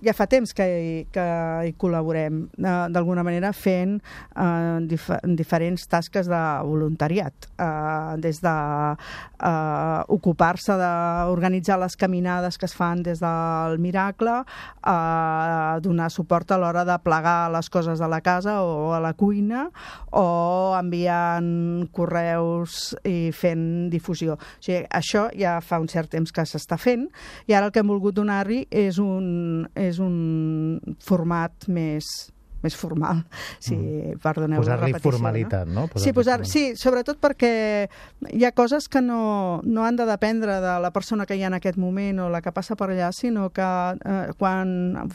ja 0.01 0.13
fa 0.17 0.27
temps 0.29 0.53
que 0.57 0.65
hi, 0.65 0.93
que 1.13 1.23
hi 1.67 1.73
col·laborem, 1.79 2.43
d'alguna 2.57 3.23
manera 3.25 3.51
fent 3.53 3.97
eh, 3.99 4.77
dif 4.89 5.07
diferents 5.37 5.87
tasques 5.91 6.29
de 6.29 6.41
voluntariat, 6.67 7.47
eh, 7.57 8.17
des 8.21 8.41
de 8.41 8.55
eh, 8.91 10.01
ocupar-se 10.15 10.77
d'organitzar 10.79 11.79
les 11.81 11.97
caminades 11.97 12.57
que 12.57 12.65
es 12.69 12.75
fan 12.77 13.03
des 13.05 13.21
del 13.21 13.77
Miracle, 13.79 14.41
a 14.81 14.97
eh, 14.97 15.81
donar 15.85 16.09
suport 16.11 16.51
a 16.51 16.59
l'hora 16.61 16.85
de 16.85 16.97
plegar 17.03 17.51
les 17.53 17.69
coses 17.69 17.99
de 17.99 18.09
la 18.09 18.21
casa 18.21 18.61
o 18.63 18.93
a 18.93 18.99
la 19.03 19.13
cuina, 19.13 19.67
o 20.11 20.73
enviant 20.77 21.87
correus 21.93 22.95
i 23.07 23.31
fent 23.35 23.89
difusió. 23.91 24.37
O 24.37 24.63
sigui, 24.63 24.83
això 24.89 25.27
ja 25.37 25.59
fa 25.61 25.81
un 25.81 25.89
cert 25.91 26.11
temps 26.11 26.31
que 26.33 26.45
s'està 26.47 26.77
fent, 26.81 27.07
i 27.47 27.53
ara 27.53 27.69
el 27.69 27.73
que 27.73 27.81
hem 27.83 27.91
volgut 27.91 28.15
donar-hi 28.17 28.65
és 28.71 28.97
un, 29.01 29.67
és 29.75 29.90
un 29.99 30.79
format 31.03 31.67
més 31.67 32.31
més 32.61 32.75
formal, 32.77 33.23
si 33.65 33.75
mm. 33.75 34.19
perdoneu 34.21 34.61
Posar-li 34.61 34.93
formalitat, 35.01 35.69
no? 35.69 35.87
no? 35.87 36.01
sí, 36.01 36.13
posar, 36.13 36.43
sí, 36.45 36.63
sobretot 36.77 37.17
perquè 37.21 37.53
hi 38.29 38.45
ha 38.45 38.53
coses 38.53 38.87
que 38.91 39.01
no, 39.01 39.61
no 39.65 39.85
han 39.85 39.97
de 39.97 40.05
dependre 40.09 40.59
de 40.61 40.77
la 40.83 40.93
persona 40.93 41.25
que 41.25 41.37
hi 41.37 41.43
ha 41.43 41.49
en 41.49 41.57
aquest 41.57 41.79
moment 41.81 42.21
o 42.21 42.29
la 42.29 42.43
que 42.45 42.53
passa 42.53 42.77
per 42.77 42.91
allà, 42.91 43.11
sinó 43.17 43.49
que 43.49 43.65
eh, 43.65 44.31
quan 44.37 45.09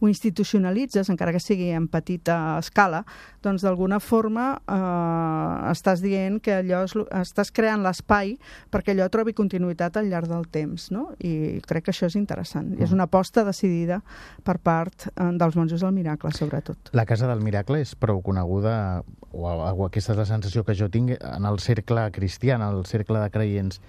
ho 0.00 0.08
institucionalitzes, 0.08 1.10
encara 1.12 1.34
que 1.34 1.40
sigui 1.42 1.70
en 1.74 1.88
petita 1.88 2.58
escala, 2.60 3.04
doncs 3.44 3.64
d'alguna 3.66 4.00
forma 4.02 4.46
eh, 4.58 5.72
estàs 5.72 6.02
dient 6.04 6.40
que 6.42 6.58
allò 6.60 6.82
és, 6.86 6.96
estàs 7.20 7.52
creant 7.54 7.84
l'espai 7.84 8.36
perquè 8.72 8.94
allò 8.94 9.08
trobi 9.12 9.36
continuïtat 9.36 9.98
al 10.00 10.10
llarg 10.10 10.30
del 10.30 10.48
temps, 10.52 10.90
no? 10.94 11.08
I 11.18 11.60
crec 11.66 11.88
que 11.88 11.94
això 11.94 12.10
és 12.10 12.16
interessant. 12.18 12.72
Mm. 12.74 12.82
És 12.86 12.94
una 12.96 13.06
aposta 13.10 13.44
decidida 13.46 14.00
per 14.44 14.58
part 14.58 15.08
eh, 15.08 15.30
dels 15.36 15.58
monjos 15.58 15.84
del 15.84 15.94
Miracle, 15.96 16.32
sobretot. 16.36 16.92
La 16.96 17.06
Casa 17.06 17.28
del 17.30 17.44
Miracle 17.44 17.80
és 17.82 17.94
prou 17.98 18.22
coneguda, 18.24 19.02
o, 19.32 19.46
o 19.46 19.86
aquesta 19.86 20.14
és 20.14 20.22
la 20.22 20.28
sensació 20.28 20.64
que 20.66 20.76
jo 20.78 20.90
tinc, 20.92 21.14
en 21.20 21.46
el 21.48 21.60
cercle 21.62 22.08
cristià, 22.14 22.56
en 22.56 22.66
el 22.66 22.84
cercle 22.88 23.22
de 23.22 23.30
creients 23.30 23.80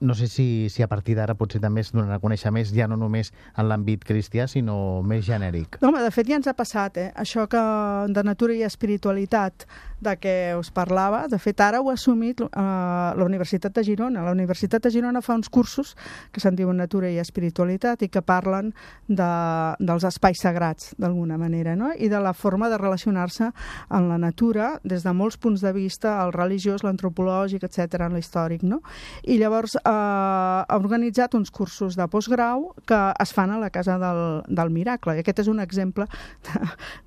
no 0.00 0.14
sé 0.14 0.28
si, 0.28 0.68
si 0.70 0.82
a 0.82 0.88
partir 0.88 1.16
d'ara 1.18 1.34
potser 1.38 1.60
també 1.60 1.82
es 1.82 1.92
donarà 1.92 2.18
a 2.18 2.22
conèixer 2.22 2.52
més, 2.54 2.70
ja 2.74 2.88
no 2.90 2.96
només 3.00 3.32
en 3.56 3.68
l'àmbit 3.68 4.04
cristià, 4.06 4.46
sinó 4.46 5.02
més 5.02 5.24
genèric. 5.26 5.80
No, 5.82 5.90
home, 5.90 6.02
de 6.04 6.12
fet 6.14 6.28
ja 6.30 6.38
ens 6.38 6.48
ha 6.50 6.56
passat, 6.58 6.98
eh? 7.02 7.10
Això 7.18 7.48
que 7.50 7.62
de 8.14 8.24
natura 8.26 8.54
i 8.54 8.64
espiritualitat 8.66 9.66
de 10.00 10.14
què 10.18 10.34
us 10.58 10.70
parlava, 10.70 11.24
de 11.30 11.38
fet 11.42 11.60
ara 11.60 11.80
ho 11.82 11.90
ha 11.90 11.96
assumit 11.98 12.40
uh, 12.44 12.48
la 13.18 13.24
Universitat 13.24 13.74
de 13.74 13.82
Girona. 13.84 14.22
La 14.22 14.34
Universitat 14.34 14.84
de 14.84 14.92
Girona 14.94 15.22
fa 15.24 15.34
uns 15.34 15.50
cursos 15.50 15.94
que 16.32 16.42
se'n 16.42 16.54
diuen 16.58 16.78
Natura 16.78 17.10
i 17.10 17.18
Espiritualitat 17.18 18.04
i 18.06 18.10
que 18.12 18.22
parlen 18.22 18.70
de, 19.08 19.30
dels 19.82 20.06
espais 20.06 20.38
sagrats, 20.42 20.92
d'alguna 20.98 21.38
manera, 21.40 21.74
no? 21.76 21.90
i 21.98 22.08
de 22.08 22.20
la 22.22 22.32
forma 22.32 22.70
de 22.70 22.78
relacionar-se 22.78 23.50
amb 23.88 24.12
la 24.12 24.20
natura 24.22 24.76
des 24.84 25.02
de 25.02 25.12
molts 25.12 25.38
punts 25.40 25.64
de 25.64 25.72
vista, 25.74 26.14
el 26.22 26.32
religiós, 26.36 26.84
l'antropològic, 26.86 27.66
etc 27.66 28.06
en 28.06 28.14
l'històric. 28.14 28.62
No? 28.62 28.80
I 29.26 29.40
llavors 29.42 29.74
ha 29.90 30.76
organitzat 30.76 31.34
uns 31.34 31.50
cursos 31.50 31.96
de 31.96 32.06
postgrau 32.08 32.74
que 32.86 32.98
es 33.22 33.32
fan 33.32 33.50
a 33.50 33.58
la 33.58 33.70
Casa 33.70 33.98
del, 33.98 34.42
del 34.48 34.70
Miracle, 34.70 35.14
i 35.16 35.22
aquest 35.22 35.40
és 35.44 35.48
un 35.48 35.60
exemple 35.62 36.06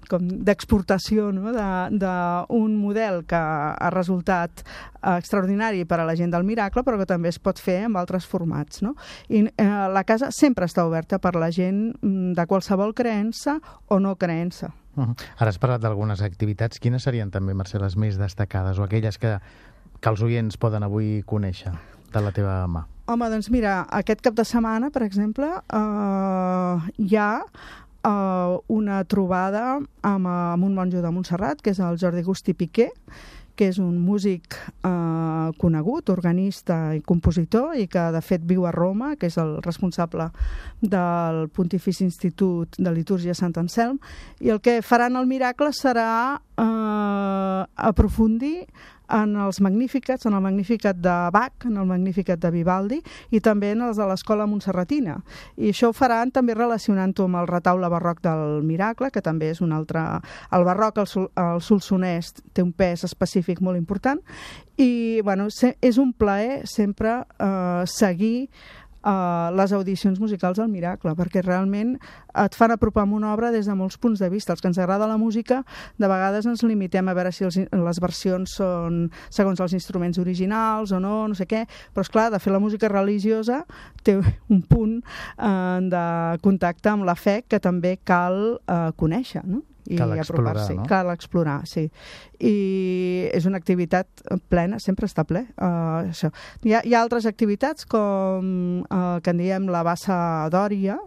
d'exportació 0.09 1.29
de, 1.31 1.37
no? 1.37 1.53
d'un 1.91 2.75
model 2.79 3.21
que 3.29 3.37
ha 3.37 3.91
resultat 3.93 4.63
eh, 4.63 5.15
extraordinari 5.17 5.85
per 5.85 6.01
a 6.01 6.07
la 6.07 6.15
gent 6.17 6.33
del 6.33 6.47
Miracle, 6.47 6.83
però 6.87 6.97
que 6.99 7.09
també 7.09 7.29
es 7.29 7.39
pot 7.39 7.61
fer 7.61 7.83
amb 7.85 8.01
altres 8.01 8.25
formats. 8.25 8.81
No? 8.81 8.95
I 9.29 9.45
eh, 9.45 9.69
la 9.93 10.05
casa 10.07 10.31
sempre 10.35 10.65
està 10.65 10.85
oberta 10.87 11.21
per 11.21 11.35
la 11.37 11.51
gent 11.53 11.91
mm, 12.01 12.33
de 12.37 12.47
qualsevol 12.49 12.95
creença 12.97 13.59
o 13.87 13.99
no 13.99 14.15
creença. 14.15 14.73
Uh 14.95 15.05
-huh. 15.05 15.15
Ara 15.37 15.49
has 15.49 15.59
parlat 15.59 15.81
d'algunes 15.81 16.21
activitats. 16.21 16.79
Quines 16.79 17.03
serien 17.03 17.31
també, 17.31 17.53
Mercè, 17.53 17.79
les 17.79 17.95
més 17.95 18.17
destacades 18.17 18.77
o 18.79 18.83
aquelles 18.83 19.17
que, 19.17 19.39
que 20.01 20.09
els 20.09 20.21
oients 20.21 20.57
poden 20.57 20.83
avui 20.83 21.23
conèixer 21.25 21.71
de 22.13 22.23
la 22.23 22.33
teva 22.35 22.61
mà? 22.71 22.85
Home, 23.11 23.27
doncs 23.33 23.49
mira, 23.51 23.81
aquest 23.91 24.21
cap 24.23 24.35
de 24.37 24.45
setmana, 24.47 24.91
per 24.93 25.03
exemple, 25.03 25.49
eh, 25.49 26.91
hi 27.01 27.17
ha 27.19 27.33
uh, 27.41 28.61
una 28.71 29.01
trobada 29.03 29.79
amb, 30.01 30.27
amb 30.27 30.63
un 30.63 30.73
monjo 30.77 31.01
de 31.03 31.11
Montserrat, 31.11 31.61
que 31.61 31.73
és 31.75 31.81
el 31.83 31.99
Jordi 31.99 32.23
Gusti 32.23 32.55
Piqué, 32.55 32.91
que 33.61 33.67
és 33.69 33.77
un 33.77 33.97
músic 34.01 34.55
eh, 34.57 35.49
conegut, 35.61 36.09
organista 36.09 36.95
i 36.97 37.01
compositor, 37.05 37.75
i 37.77 37.87
que 37.91 38.07
de 38.15 38.21
fet 38.25 38.45
viu 38.47 38.65
a 38.65 38.71
Roma, 38.73 39.11
que 39.19 39.27
és 39.29 39.37
el 39.41 39.57
responsable 39.61 40.29
del 40.81 41.43
Pontifici 41.53 42.05
Institut 42.07 42.79
de 42.79 42.93
Litúrgia 42.95 43.35
Sant 43.37 43.53
Anselm, 43.61 43.99
i 44.39 44.49
el 44.49 44.63
que 44.65 44.79
faran 44.81 45.19
el 45.19 45.29
miracle 45.29 45.69
serà 45.77 46.39
eh, 46.39 47.61
aprofundir 47.91 48.65
en 49.11 49.35
els 49.43 49.61
Magníficats, 49.63 50.25
en 50.25 50.35
el 50.37 50.43
Magníficat 50.43 50.97
de 51.01 51.15
Bach, 51.33 51.65
en 51.67 51.77
el 51.77 51.87
Magníficat 51.89 52.39
de 52.41 52.51
Vivaldi 52.53 53.01
i 53.31 53.41
també 53.43 53.73
en 53.75 53.83
els 53.87 53.99
de 53.99 54.07
l'Escola 54.07 54.47
Montserratina. 54.49 55.19
I 55.57 55.71
això 55.73 55.91
ho 55.91 55.95
faran 55.95 56.31
també 56.31 56.55
relacionant-ho 56.57 57.27
amb 57.27 57.41
el 57.41 57.51
retaule 57.51 57.89
barroc 57.91 58.23
del 58.23 58.61
Miracle, 58.67 59.11
que 59.11 59.21
també 59.21 59.51
és 59.51 59.61
un 59.61 59.75
altre... 59.75 60.01
El 60.51 60.65
barroc, 60.67 60.97
el, 61.01 61.07
sol, 61.07 61.29
el 61.37 61.61
solsonès, 61.63 62.33
té 62.53 62.63
un 62.63 62.73
pes 62.75 63.05
específic 63.07 63.61
molt 63.61 63.79
important 63.79 64.21
i 64.81 65.21
bueno, 65.21 65.47
és 65.81 65.97
un 66.01 66.13
plaer 66.13 66.61
sempre 66.69 67.21
eh, 67.21 67.83
seguir 67.85 68.49
uh, 69.03 69.49
les 69.55 69.73
audicions 69.73 70.19
musicals 70.19 70.59
del 70.59 70.69
Miracle, 70.71 71.13
perquè 71.17 71.43
realment 71.45 71.95
et 72.37 72.57
fan 72.57 72.73
apropar 72.73 73.05
amb 73.05 73.17
una 73.17 73.33
obra 73.33 73.51
des 73.51 73.67
de 73.67 73.75
molts 73.77 73.97
punts 74.01 74.21
de 74.21 74.29
vista. 74.29 74.53
Els 74.53 74.61
que 74.61 74.69
ens 74.71 74.79
agrada 74.81 75.09
la 75.09 75.17
música, 75.21 75.61
de 75.97 76.09
vegades 76.11 76.47
ens 76.49 76.63
limitem 76.63 77.09
a 77.09 77.15
veure 77.17 77.31
si 77.35 77.45
els, 77.47 77.59
les 77.71 78.01
versions 78.03 78.57
són 78.61 79.03
segons 79.29 79.59
els 79.59 79.75
instruments 79.77 80.21
originals 80.21 80.91
o 80.91 81.01
no, 81.01 81.27
no 81.27 81.37
sé 81.37 81.47
què, 81.49 81.65
però 81.93 82.05
és 82.05 82.13
clar, 82.13 82.29
de 82.33 82.39
fer 82.39 82.53
la 82.53 82.61
música 82.61 82.89
religiosa 82.91 83.63
té 84.03 84.17
un 84.17 84.61
punt 84.67 84.99
uh, 85.01 85.79
de 85.81 86.05
contacte 86.45 86.93
amb 86.93 87.07
la 87.07 87.17
fe 87.17 87.41
que 87.47 87.61
també 87.61 87.97
cal 88.05 88.41
uh, 88.61 88.89
conèixer, 88.97 89.45
no? 89.45 89.65
I 89.97 90.21
apropar-s'hi. 90.23 90.77
No? 90.79 90.87
Cal 90.89 91.11
explorar, 91.13 91.61
sí. 91.69 91.87
I 92.39 92.55
és 93.31 93.47
una 93.49 93.61
activitat 93.61 94.25
plena, 94.51 94.79
sempre 94.81 95.09
està 95.09 95.25
ple. 95.27 95.45
Uh, 95.57 96.11
això. 96.11 96.31
Hi, 96.63 96.75
ha, 96.75 96.83
hi 96.85 96.95
ha 96.95 97.01
altres 97.03 97.27
activitats 97.29 97.87
com 97.89 98.83
uh, 98.87 99.17
que 99.23 99.33
en 99.33 99.41
diem 99.41 99.71
la 99.71 99.83
bassa 99.87 100.49
d'Òria, 100.53 100.99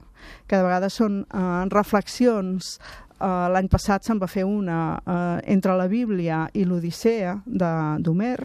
que 0.49 0.57
de 0.57 0.64
vegades 0.64 0.95
són 0.97 1.23
uh, 1.26 1.64
reflexions 1.73 2.79
Uh, 3.14 3.47
L'any 3.55 3.69
passat 3.71 4.03
se'n 4.03 4.19
va 4.19 4.26
fer 4.26 4.43
una 4.45 4.99
uh, 4.99 5.38
entre 5.47 5.76
la 5.79 5.87
Bíblia 5.88 6.43
i 6.53 6.64
l'Odissea 6.67 7.37
d'Homer. 7.47 8.41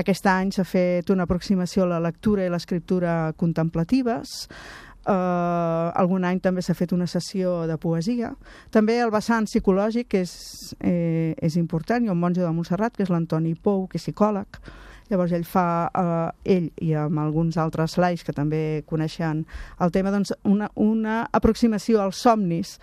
Aquest 0.00 0.28
any 0.30 0.52
s'ha 0.54 0.64
fet 0.64 1.10
una 1.10 1.26
aproximació 1.26 1.82
a 1.82 1.90
la 1.96 1.98
lectura 2.00 2.46
i 2.46 2.52
l'escriptura 2.52 3.34
contemplatives. 3.36 4.46
Uh, 5.04 5.92
algun 6.00 6.24
any 6.24 6.38
també 6.40 6.62
s'ha 6.64 6.72
fet 6.72 6.94
una 6.96 7.06
sessió 7.10 7.66
de 7.68 7.76
poesia. 7.76 8.30
També 8.72 8.96
el 9.04 9.12
vessant 9.12 9.44
psicològic 9.44 10.16
és, 10.16 10.32
eh, 10.80 11.34
és 11.36 11.58
important. 11.60 12.04
Hi 12.04 12.08
ha 12.08 12.16
un 12.16 12.20
monjo 12.20 12.40
de 12.40 12.52
Montserrat, 12.52 12.96
que 12.96 13.04
és 13.04 13.12
l'Antoni 13.12 13.54
Pou, 13.54 13.86
que 13.86 13.98
és 14.00 14.06
psicòleg. 14.08 14.60
Llavors 15.10 15.34
ell 15.36 15.44
fa, 15.44 15.90
eh, 15.94 16.54
ell 16.56 16.70
i 16.80 16.94
amb 16.96 17.20
alguns 17.20 17.58
altres 17.60 17.98
laics 18.00 18.24
que 18.24 18.32
també 18.32 18.82
coneixen 18.88 19.44
el 19.80 19.92
tema, 19.92 20.12
doncs 20.14 20.32
una, 20.48 20.70
una 20.80 21.24
aproximació 21.32 22.00
als 22.00 22.22
somnis 22.24 22.78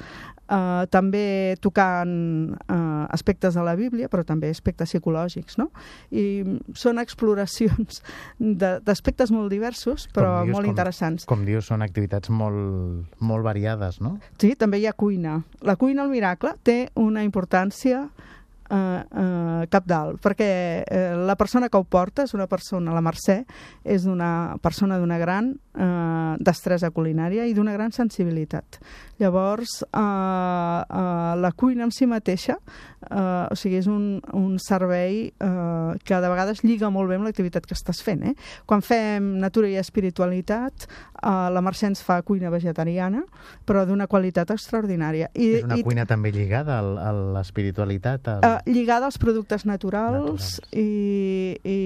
eh, 0.51 0.85
també 0.91 1.55
tocant 1.63 2.13
eh, 2.53 3.05
aspectes 3.09 3.55
de 3.55 3.63
la 3.65 3.75
Bíblia, 3.79 4.09
però 4.11 4.25
també 4.27 4.51
aspectes 4.51 4.91
psicològics, 4.91 5.57
no? 5.61 5.69
I 6.11 6.43
són 6.77 7.01
exploracions 7.01 8.01
d'aspectes 8.39 9.31
molt 9.33 9.51
diversos, 9.53 10.07
però 10.13 10.41
dius, 10.41 10.55
molt 10.55 10.67
com, 10.67 10.73
interessants. 10.73 11.27
Com 11.29 11.45
dius, 11.47 11.69
són 11.71 11.85
activitats 11.85 12.31
molt, 12.33 13.07
molt 13.19 13.47
variades, 13.47 14.01
no? 14.03 14.17
Sí, 14.41 14.53
també 14.59 14.81
hi 14.81 14.89
ha 14.89 14.93
cuina. 14.97 15.39
La 15.65 15.77
cuina 15.79 16.05
al 16.05 16.13
miracle 16.13 16.55
té 16.67 16.83
una 16.99 17.25
importància 17.27 18.09
eh, 18.71 19.21
uh, 19.21 19.65
cap 19.71 19.85
dalt, 19.89 20.21
perquè 20.23 20.49
eh, 20.85 21.15
la 21.15 21.35
persona 21.39 21.69
que 21.69 21.79
ho 21.79 21.85
porta 21.85 22.25
és 22.27 22.33
una 22.37 22.47
persona, 22.51 22.95
la 22.95 23.03
Mercè, 23.03 23.41
és 23.83 24.07
una 24.09 24.57
persona 24.61 24.99
d'una 25.01 25.19
gran 25.21 25.53
eh, 25.75 26.35
destresa 26.39 26.91
culinària 26.91 27.45
i 27.47 27.53
d'una 27.53 27.73
gran 27.73 27.91
sensibilitat. 27.91 28.79
Llavors, 29.21 29.81
eh, 29.83 29.99
eh, 29.99 31.35
la 31.37 31.51
cuina 31.55 31.85
en 31.85 31.91
si 31.91 32.07
mateixa, 32.09 32.57
eh, 33.09 33.47
o 33.51 33.55
sigui, 33.55 33.77
és 33.81 33.87
un, 33.87 34.21
un 34.33 34.57
servei 34.59 35.27
eh, 35.29 35.91
que 36.03 36.21
de 36.21 36.31
vegades 36.31 36.63
lliga 36.65 36.89
molt 36.89 37.09
bé 37.09 37.19
amb 37.19 37.29
l'activitat 37.29 37.67
que 37.67 37.77
estàs 37.77 38.01
fent. 38.03 38.25
Eh? 38.31 38.33
Quan 38.65 38.81
fem 38.85 39.35
natura 39.41 39.69
i 39.69 39.77
espiritualitat, 39.81 40.87
eh, 40.87 41.29
la 41.53 41.61
Mercè 41.61 41.91
ens 41.91 42.01
fa 42.05 42.21
cuina 42.25 42.51
vegetariana, 42.53 43.23
però 43.65 43.85
d'una 43.85 44.09
qualitat 44.11 44.51
extraordinària. 44.55 45.29
I, 45.33 45.51
és 45.61 45.67
una 45.67 45.77
i, 45.79 45.85
cuina 45.85 46.07
també 46.09 46.33
lligada 46.33 46.79
al, 46.81 46.95
a 46.97 47.13
l'espiritualitat? 47.37 48.27
Al... 48.27 48.47
Eh, 48.47 48.73
lligada 48.73 49.05
als 49.09 49.21
productes 49.21 49.65
naturals, 49.69 50.21
naturals. 50.21 50.61
I, 50.71 51.59
i 51.63 51.77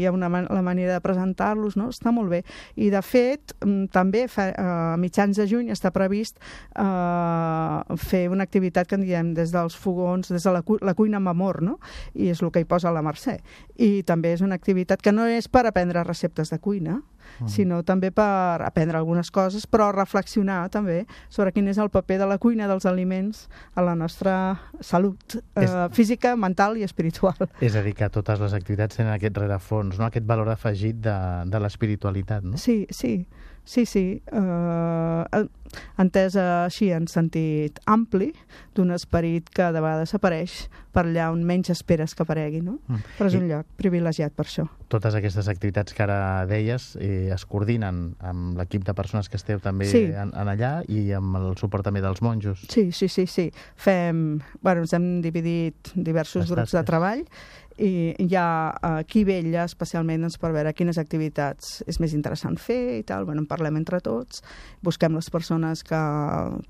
hi 0.00 0.04
ha 0.06 0.12
una, 0.12 0.28
la 0.28 0.62
manera 0.62 0.96
de 0.96 1.02
presentar-los, 1.04 1.76
no? 1.78 1.88
està 1.94 2.12
molt 2.14 2.30
bé. 2.32 2.42
I, 2.76 2.90
de 2.92 3.02
fet, 3.02 3.15
mm, 3.64 3.88
també 3.94 4.26
fa, 4.32 4.48
eh, 4.50 4.66
a 4.94 4.96
mitjans 5.00 5.38
de 5.38 5.46
juny 5.50 5.72
està 5.74 5.92
previst 5.94 6.38
eh, 6.38 7.96
fer 8.02 8.26
una 8.32 8.46
activitat 8.46 8.88
que 8.88 8.98
en 8.98 9.06
diem 9.06 9.34
des 9.36 9.52
dels 9.54 9.76
fogons, 9.76 10.30
des 10.32 10.42
de 10.42 10.54
la, 10.54 10.62
cu 10.66 10.78
la 10.82 10.94
cuina 10.94 11.20
amb 11.20 11.32
amor, 11.32 11.62
no? 11.62 11.78
i 12.14 12.30
és 12.32 12.42
el 12.42 12.52
que 12.52 12.62
hi 12.62 12.68
posa 12.68 12.94
la 12.94 13.04
Mercè. 13.06 13.38
I 13.76 14.02
també 14.06 14.32
és 14.36 14.44
una 14.44 14.58
activitat 14.58 15.02
que 15.02 15.12
no 15.12 15.26
és 15.26 15.48
per 15.48 15.66
aprendre 15.66 16.04
receptes 16.06 16.52
de 16.52 16.60
cuina, 16.62 17.00
mm. 17.40 17.50
sinó 17.52 17.82
també 17.86 18.10
per 18.14 18.62
aprendre 18.66 18.98
algunes 18.98 19.30
coses, 19.34 19.66
però 19.66 19.90
reflexionar 19.94 20.66
també 20.72 21.04
sobre 21.28 21.52
quin 21.52 21.68
és 21.72 21.80
el 21.82 21.90
paper 21.94 22.20
de 22.22 22.30
la 22.30 22.38
cuina, 22.42 22.68
dels 22.70 22.86
aliments, 22.86 23.46
a 23.74 23.84
la 23.86 23.96
nostra 23.98 24.36
salut 24.80 25.38
eh, 25.38 25.64
és... 25.64 25.74
física, 25.96 26.36
mental 26.36 26.78
i 26.78 26.86
espiritual. 26.86 27.48
És 27.60 27.76
a 27.76 27.84
dir, 27.84 27.94
que 27.96 28.08
totes 28.12 28.40
les 28.42 28.56
activitats 28.56 28.98
tenen 28.98 29.14
aquest 29.14 29.36
rerefons, 29.38 29.98
no? 29.98 30.08
aquest 30.08 30.26
valor 30.28 30.50
afegit 30.52 31.00
de, 31.04 31.18
de 31.50 31.62
l'espiritualitat, 31.62 32.46
no? 32.46 32.60
Sí, 32.60 32.84
sí. 32.90 33.18
Sí, 33.66 33.82
sí, 33.84 34.22
eh, 34.30 35.44
entès 35.98 36.36
així 36.38 36.92
en 36.94 37.08
sentit 37.10 37.80
ampli 37.90 38.30
d'un 38.76 38.92
esperit 38.94 39.48
que 39.50 39.66
de 39.74 39.82
vegades 39.82 40.14
apareix 40.14 40.54
per 40.94 41.02
allà 41.02 41.26
on 41.34 41.42
menys 41.44 41.72
esperes 41.74 42.14
que 42.14 42.22
aparegui, 42.22 42.62
no? 42.62 42.78
Mm. 42.86 43.02
Però 43.18 43.28
és 43.28 43.34
I 43.34 43.40
un 43.40 43.48
lloc 43.50 43.66
privilegiat 43.80 44.36
per 44.38 44.46
això. 44.46 44.68
Totes 44.92 45.18
aquestes 45.18 45.50
activitats 45.50 45.96
que 45.96 46.04
ara 46.06 46.46
deies 46.46 46.92
eh, 47.02 47.26
es 47.34 47.44
coordinen 47.50 48.14
amb 48.22 48.56
l'equip 48.60 48.86
de 48.86 48.94
persones 48.96 49.28
que 49.28 49.36
esteu 49.40 49.58
també 49.60 49.90
sí. 49.90 50.06
en, 50.14 50.30
en 50.30 50.52
allà 50.54 50.72
i 50.86 51.10
amb 51.18 51.36
el 51.42 51.50
suport 51.58 51.84
també 51.84 52.04
dels 52.04 52.22
monjos. 52.22 52.62
Sí, 52.70 52.92
sí, 52.94 53.10
sí, 53.10 53.26
sí. 53.26 53.50
Fem, 53.74 54.38
bueno, 54.62 54.86
ens 54.86 54.94
hem 54.96 55.10
dividit 55.26 55.90
diversos 55.96 56.54
grups 56.54 56.78
de 56.78 56.86
treball 56.86 57.26
i 57.78 58.14
hi 58.18 58.34
ha 58.36 58.48
uh, 58.72 59.02
qui 59.08 59.24
vella 59.28 59.64
especialment 59.68 60.24
doncs, 60.24 60.38
per 60.40 60.52
veure 60.54 60.72
quines 60.76 60.98
activitats 61.00 61.82
és 61.86 62.00
més 62.00 62.14
interessant 62.16 62.56
fer 62.60 62.98
i 62.98 63.04
tal, 63.06 63.26
bueno, 63.28 63.44
en 63.44 63.48
parlem 63.50 63.76
entre 63.76 64.00
tots, 64.04 64.42
busquem 64.86 65.16
les 65.16 65.28
persones 65.30 65.84
que 65.86 66.00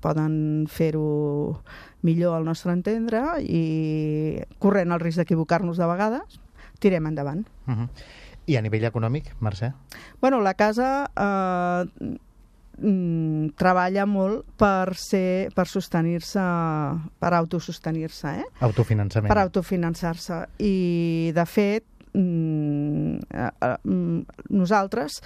poden 0.03 0.67
fer-ho 0.71 1.61
millor 2.07 2.37
al 2.37 2.47
nostre 2.47 2.75
entendre 2.75 3.23
i 3.43 4.43
corrent 4.59 4.91
el 4.91 5.03
risc 5.03 5.23
d'equivocar-nos 5.23 5.79
de 5.79 5.89
vegades, 5.89 6.39
tirem 6.79 7.07
endavant. 7.07 7.47
Uh 7.67 7.73
-huh. 7.73 7.89
I 8.47 8.55
a 8.55 8.61
nivell 8.61 8.85
econòmic, 8.87 9.33
Mercè? 9.41 9.73
Bueno, 10.21 10.39
la 10.39 10.53
casa 10.53 11.11
eh, 11.15 12.17
mm, 12.77 13.53
treballa 13.59 14.05
molt 14.09 14.45
per 14.57 14.95
ser 14.99 15.49
per 15.55 15.67
sostenir-se, 15.67 16.45
per 17.19 17.33
autosostenir-se, 17.33 18.33
eh? 18.41 18.47
Autofinançament. 18.67 19.29
Per 19.31 19.41
autofinançar-se. 19.43 20.41
I, 20.59 21.31
de 21.35 21.45
fet, 21.45 21.85
mm, 22.13 23.15
eh, 23.29 23.51
eh, 23.61 23.77
mm, 23.83 24.25
nosaltres 24.49 25.21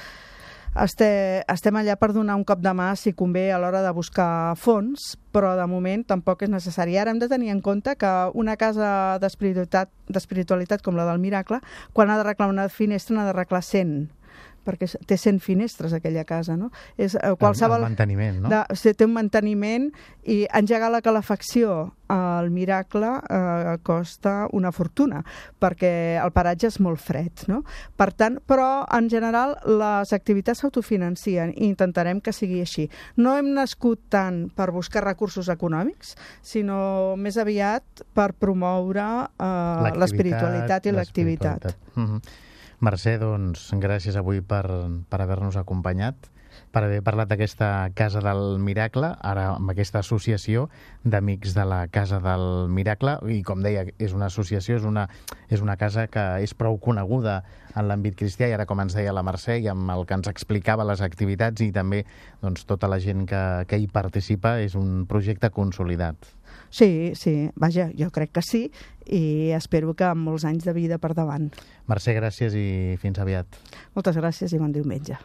este, 0.72 1.44
estem 1.52 1.76
allà 1.76 1.98
per 2.00 2.14
donar 2.16 2.38
un 2.40 2.46
cop 2.48 2.62
de 2.64 2.72
mà 2.72 2.94
si 2.96 3.12
convé 3.12 3.50
a 3.52 3.60
l'hora 3.60 3.82
de 3.84 3.92
buscar 3.92 4.56
fons, 4.56 5.18
però 5.36 5.52
de 5.60 5.66
moment 5.68 6.06
tampoc 6.08 6.46
és 6.46 6.52
necessari. 6.52 6.96
Ara 6.98 7.12
hem 7.12 7.20
de 7.20 7.28
tenir 7.28 7.52
en 7.52 7.60
compte 7.62 7.98
que 8.00 8.12
una 8.34 8.56
casa 8.56 9.20
d'espiritualitat 9.20 10.82
com 10.82 10.96
la 10.96 11.06
del 11.10 11.20
Miracle, 11.20 11.60
quan 11.92 12.10
ha 12.10 12.18
de 12.18 12.24
reclamar 12.24 12.56
una 12.56 12.70
finestra 12.70 13.18
n'ha 13.18 13.28
de 13.28 13.36
reclamar 13.36 13.64
100 13.68 14.21
perquè 14.66 14.90
té 15.08 15.18
100 15.18 15.42
finestres 15.44 15.94
aquella 15.94 16.24
casa, 16.28 16.58
no? 16.58 16.72
És, 16.98 17.16
eh, 17.16 17.34
qualsevol, 17.40 17.80
el, 17.80 17.88
el 17.88 17.90
manteniment, 17.90 18.42
no? 18.44 18.52
De, 18.52 18.94
té 18.94 19.08
un 19.08 19.16
manteniment 19.16 19.90
i 20.30 20.44
engegar 20.54 20.92
la 20.94 21.02
calefacció 21.02 21.92
al 22.12 22.52
Miracle 22.52 23.08
eh, 23.08 23.78
costa 23.84 24.48
una 24.52 24.72
fortuna, 24.76 25.22
perquè 25.62 26.20
el 26.22 26.34
paratge 26.36 26.68
és 26.68 26.80
molt 26.84 27.00
fred, 27.00 27.46
no? 27.48 27.62
Per 27.98 28.10
tant, 28.20 28.38
però, 28.48 28.84
en 28.92 29.08
general, 29.10 29.56
les 29.66 30.12
activitats 30.14 30.62
s'autofinancien 30.62 31.56
i 31.56 31.70
intentarem 31.70 32.20
que 32.22 32.36
sigui 32.36 32.60
així. 32.66 32.90
No 33.16 33.38
hem 33.40 33.54
nascut 33.56 34.04
tant 34.12 34.44
per 34.56 34.72
buscar 34.76 35.06
recursos 35.06 35.50
econòmics, 35.54 36.16
sinó 36.44 37.16
més 37.18 37.40
aviat 37.42 38.06
per 38.14 38.32
promoure 38.36 39.08
eh, 39.32 39.98
l'espiritualitat 39.98 40.86
i 40.92 40.98
l'activitat. 40.98 41.72
Mm 41.96 42.06
-hmm. 42.08 42.50
Mercè, 42.82 43.20
doncs, 43.22 43.68
gràcies 43.78 44.16
avui 44.18 44.40
per, 44.42 44.64
per 45.06 45.20
haver-nos 45.22 45.58
acompanyat, 45.60 46.32
per 46.74 46.82
haver 46.82 47.04
parlat 47.06 47.30
d'aquesta 47.30 47.92
Casa 47.94 48.24
del 48.26 48.58
Miracle, 48.58 49.12
ara 49.22 49.52
amb 49.54 49.70
aquesta 49.70 50.02
associació 50.02 50.66
d'amics 51.06 51.54
de 51.54 51.66
la 51.70 51.84
Casa 51.94 52.18
del 52.24 52.66
Miracle, 52.74 53.20
i 53.30 53.44
com 53.46 53.62
deia, 53.62 53.86
és 54.02 54.18
una 54.18 54.32
associació, 54.32 54.80
és 54.82 54.88
una, 54.88 55.06
és 55.54 55.62
una 55.62 55.78
casa 55.78 56.08
que 56.10 56.26
és 56.42 56.56
prou 56.58 56.80
coneguda 56.82 57.44
en 57.78 57.86
l'àmbit 57.86 58.18
cristià, 58.18 58.50
i 58.50 58.58
ara, 58.58 58.66
com 58.66 58.82
ens 58.82 58.98
deia 58.98 59.14
la 59.14 59.22
Mercè, 59.30 59.60
i 59.62 59.70
amb 59.70 59.94
el 59.94 60.08
que 60.10 60.18
ens 60.18 60.34
explicava 60.34 60.88
les 60.90 61.06
activitats 61.06 61.62
i 61.62 61.70
també 61.76 62.02
doncs, 62.42 62.66
tota 62.66 62.90
la 62.90 62.98
gent 63.04 63.28
que, 63.30 63.44
que 63.70 63.78
hi 63.78 63.86
participa, 63.94 64.58
és 64.66 64.74
un 64.74 65.06
projecte 65.06 65.54
consolidat. 65.54 66.34
Sí, 66.72 67.12
sí, 67.20 67.52
vaja, 67.60 67.90
jo 68.00 68.08
crec 68.16 68.32
que 68.32 68.42
sí 68.42 68.64
i 69.06 69.52
espero 69.52 69.92
que 69.94 70.08
amb 70.08 70.24
molts 70.24 70.46
anys 70.48 70.64
de 70.64 70.74
vida 70.74 70.98
per 71.04 71.12
davant. 71.18 71.50
Mercè, 71.92 72.16
gràcies 72.16 72.56
i 72.56 72.96
fins 73.02 73.20
aviat. 73.20 73.60
Moltes 73.94 74.16
gràcies 74.16 74.56
i 74.56 74.62
bon 74.62 74.72
diumenge. 74.72 75.20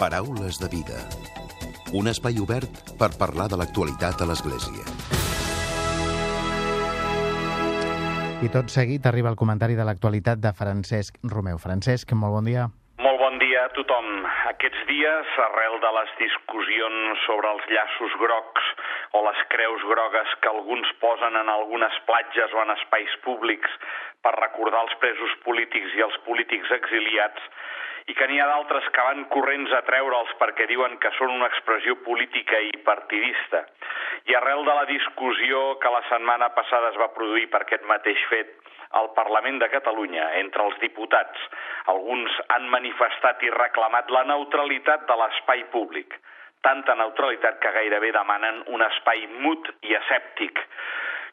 Paraules 0.00 0.56
de 0.62 0.70
vida. 0.72 0.96
Un 1.92 2.08
espai 2.08 2.40
obert 2.40 2.96
per 2.96 3.12
parlar 3.20 3.50
de 3.52 3.60
l'actualitat 3.60 4.22
a 4.24 4.30
l'Església. 4.30 4.86
I 8.40 8.48
tot 8.48 8.72
seguit 8.72 9.04
arriba 9.04 9.28
el 9.28 9.36
comentari 9.36 9.76
de 9.76 9.84
l'actualitat 9.84 10.40
de 10.40 10.54
Francesc 10.56 11.18
Romeu. 11.28 11.58
Francesc, 11.60 12.14
molt 12.16 12.38
bon 12.38 12.48
dia. 12.48 12.70
Molt 13.04 13.20
bon 13.20 13.36
dia 13.42 13.66
a 13.66 13.72
tothom. 13.76 14.08
Aquests 14.54 14.86
dies, 14.88 15.34
arrel 15.50 15.76
de 15.84 15.90
les 15.98 16.14
discussions 16.22 17.26
sobre 17.26 17.52
els 17.52 17.68
llaços 17.68 18.16
grocs 18.22 18.70
o 19.12 19.22
les 19.26 19.40
creus 19.54 19.82
grogues 19.90 20.34
que 20.42 20.48
alguns 20.48 20.90
posen 21.02 21.36
en 21.36 21.48
algunes 21.48 21.96
platges 22.06 22.52
o 22.54 22.62
en 22.62 22.70
espais 22.76 23.16
públics 23.26 23.72
per 24.22 24.36
recordar 24.36 24.84
els 24.86 24.96
presos 25.02 25.34
polítics 25.46 25.96
i 25.98 26.04
els 26.06 26.16
polítics 26.26 26.70
exiliats, 26.78 27.50
i 28.10 28.14
que 28.16 28.26
n'hi 28.26 28.40
ha 28.42 28.46
d'altres 28.48 28.86
que 28.94 29.06
van 29.06 29.26
corrents 29.34 29.72
a 29.76 29.82
treure'ls 29.86 30.32
perquè 30.40 30.66
diuen 30.70 30.96
que 31.02 31.12
són 31.18 31.34
una 31.34 31.50
expressió 31.50 31.96
política 32.06 32.58
i 32.66 32.72
partidista. 32.86 33.64
I 34.30 34.36
arrel 34.38 34.64
de 34.66 34.74
la 34.78 34.86
discussió 34.88 35.60
que 35.82 35.92
la 35.94 36.02
setmana 36.08 36.50
passada 36.56 36.90
es 36.94 36.98
va 37.02 37.12
produir 37.14 37.46
per 37.52 37.62
aquest 37.64 37.86
mateix 37.90 38.24
fet 38.32 38.56
al 38.98 39.12
Parlament 39.14 39.60
de 39.62 39.68
Catalunya, 39.70 40.24
entre 40.40 40.64
els 40.66 40.78
diputats, 40.82 41.44
alguns 41.92 42.40
han 42.56 42.66
manifestat 42.72 43.42
i 43.46 43.52
reclamat 43.54 44.10
la 44.10 44.24
neutralitat 44.32 45.06
de 45.06 45.18
l'espai 45.22 45.62
públic 45.74 46.18
tanta 46.66 46.94
neutralitat 46.94 47.60
que 47.60 47.72
gairebé 47.76 48.12
demanen 48.12 48.62
un 48.74 48.82
espai 48.84 49.26
mut 49.44 49.68
i 49.86 49.94
escèptic. 49.98 50.60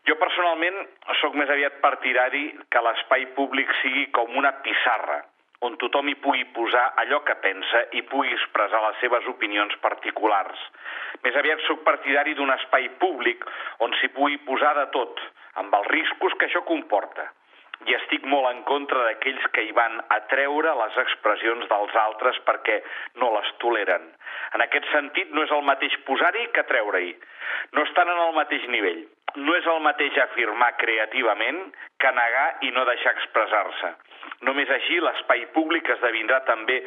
Jo 0.08 0.16
personalment 0.20 0.78
sóc 1.22 1.36
més 1.36 1.50
aviat 1.52 1.82
partidari 1.84 2.46
que 2.72 2.84
l'espai 2.84 3.26
públic 3.40 3.74
sigui 3.82 4.06
com 4.16 4.38
una 4.40 4.54
pissarra, 4.66 5.22
on 5.68 5.76
tothom 5.82 6.08
hi 6.08 6.16
pugui 6.24 6.46
posar 6.56 6.86
allò 7.04 7.24
que 7.28 7.36
pensa 7.44 7.84
i 8.00 8.04
pugui 8.12 8.32
expressar 8.36 8.84
les 8.86 9.02
seves 9.04 9.28
opinions 9.34 9.76
particulars. 9.84 10.62
Més 11.26 11.36
aviat 11.36 11.66
sóc 11.68 11.84
partidari 11.88 12.38
d'un 12.38 12.54
espai 12.56 12.88
públic 13.02 13.44
on 13.84 13.96
s'hi 14.00 14.14
pugui 14.16 14.38
posar 14.48 14.76
de 14.80 14.86
tot, 14.96 15.20
amb 15.64 15.74
els 15.82 15.92
riscos 15.96 16.38
que 16.38 16.48
això 16.48 16.64
comporta 16.70 17.28
i 17.86 17.94
estic 17.94 18.26
molt 18.26 18.50
en 18.50 18.64
contra 18.68 19.04
d'aquells 19.06 19.44
que 19.54 19.68
hi 19.68 19.74
van 19.78 20.00
atreure 20.16 20.74
les 20.80 20.98
expressions 21.04 21.68
dels 21.70 21.98
altres 22.04 22.40
perquè 22.48 22.80
no 23.22 23.30
les 23.36 23.52
toleren. 23.62 24.10
En 24.58 24.64
aquest 24.66 24.90
sentit, 24.94 25.30
no 25.32 25.44
és 25.46 25.54
el 25.54 25.64
mateix 25.68 25.94
posar-hi 26.08 26.48
que 26.56 26.66
treure-hi. 26.72 27.14
No 27.78 27.86
estan 27.86 28.10
en 28.10 28.24
el 28.26 28.34
mateix 28.40 28.66
nivell. 28.74 29.06
No 29.38 29.54
és 29.54 29.66
el 29.70 29.80
mateix 29.86 30.18
afirmar 30.24 30.72
creativament 30.82 31.60
que 32.02 32.12
negar 32.16 32.48
i 32.66 32.72
no 32.74 32.86
deixar 32.90 33.14
expressar-se. 33.14 33.94
Només 34.48 34.70
així 34.74 35.00
l'espai 35.02 35.46
públic 35.54 35.90
esdevindrà 35.94 36.40
també 36.48 36.78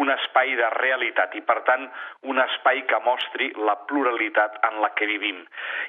un 0.00 0.10
espai 0.14 0.54
de 0.56 0.68
realitat 0.78 1.34
i, 1.36 1.42
per 1.44 1.60
tant, 1.68 1.88
un 2.32 2.40
espai 2.42 2.84
que 2.88 3.00
mostri 3.04 3.50
la 3.68 3.76
pluralitat 3.90 4.60
en 4.70 4.80
la 4.84 4.92
que 4.96 5.10
vivim. 5.10 5.42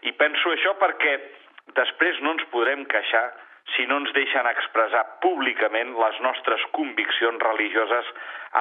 I 0.04 0.16
penso 0.20 0.52
això 0.52 0.76
perquè 0.82 1.16
després 1.78 2.20
no 2.26 2.36
ens 2.36 2.46
podrem 2.52 2.84
queixar 2.90 3.28
si 3.76 3.86
no 3.90 4.00
ens 4.02 4.12
deixen 4.16 4.48
expressar 4.50 5.04
públicament 5.24 5.96
les 6.00 6.20
nostres 6.26 6.64
conviccions 6.76 7.42
religioses 7.44 8.12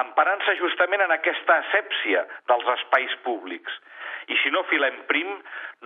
emparant-se 0.01 0.55
justament 0.59 1.03
en 1.05 1.13
aquesta 1.15 1.59
asèpsia 1.63 2.25
dels 2.51 2.67
espais 2.75 3.15
públics. 3.25 3.79
I 4.29 4.37
si 4.43 4.51
no 4.53 4.65
filem 4.69 4.99
prim, 5.09 5.31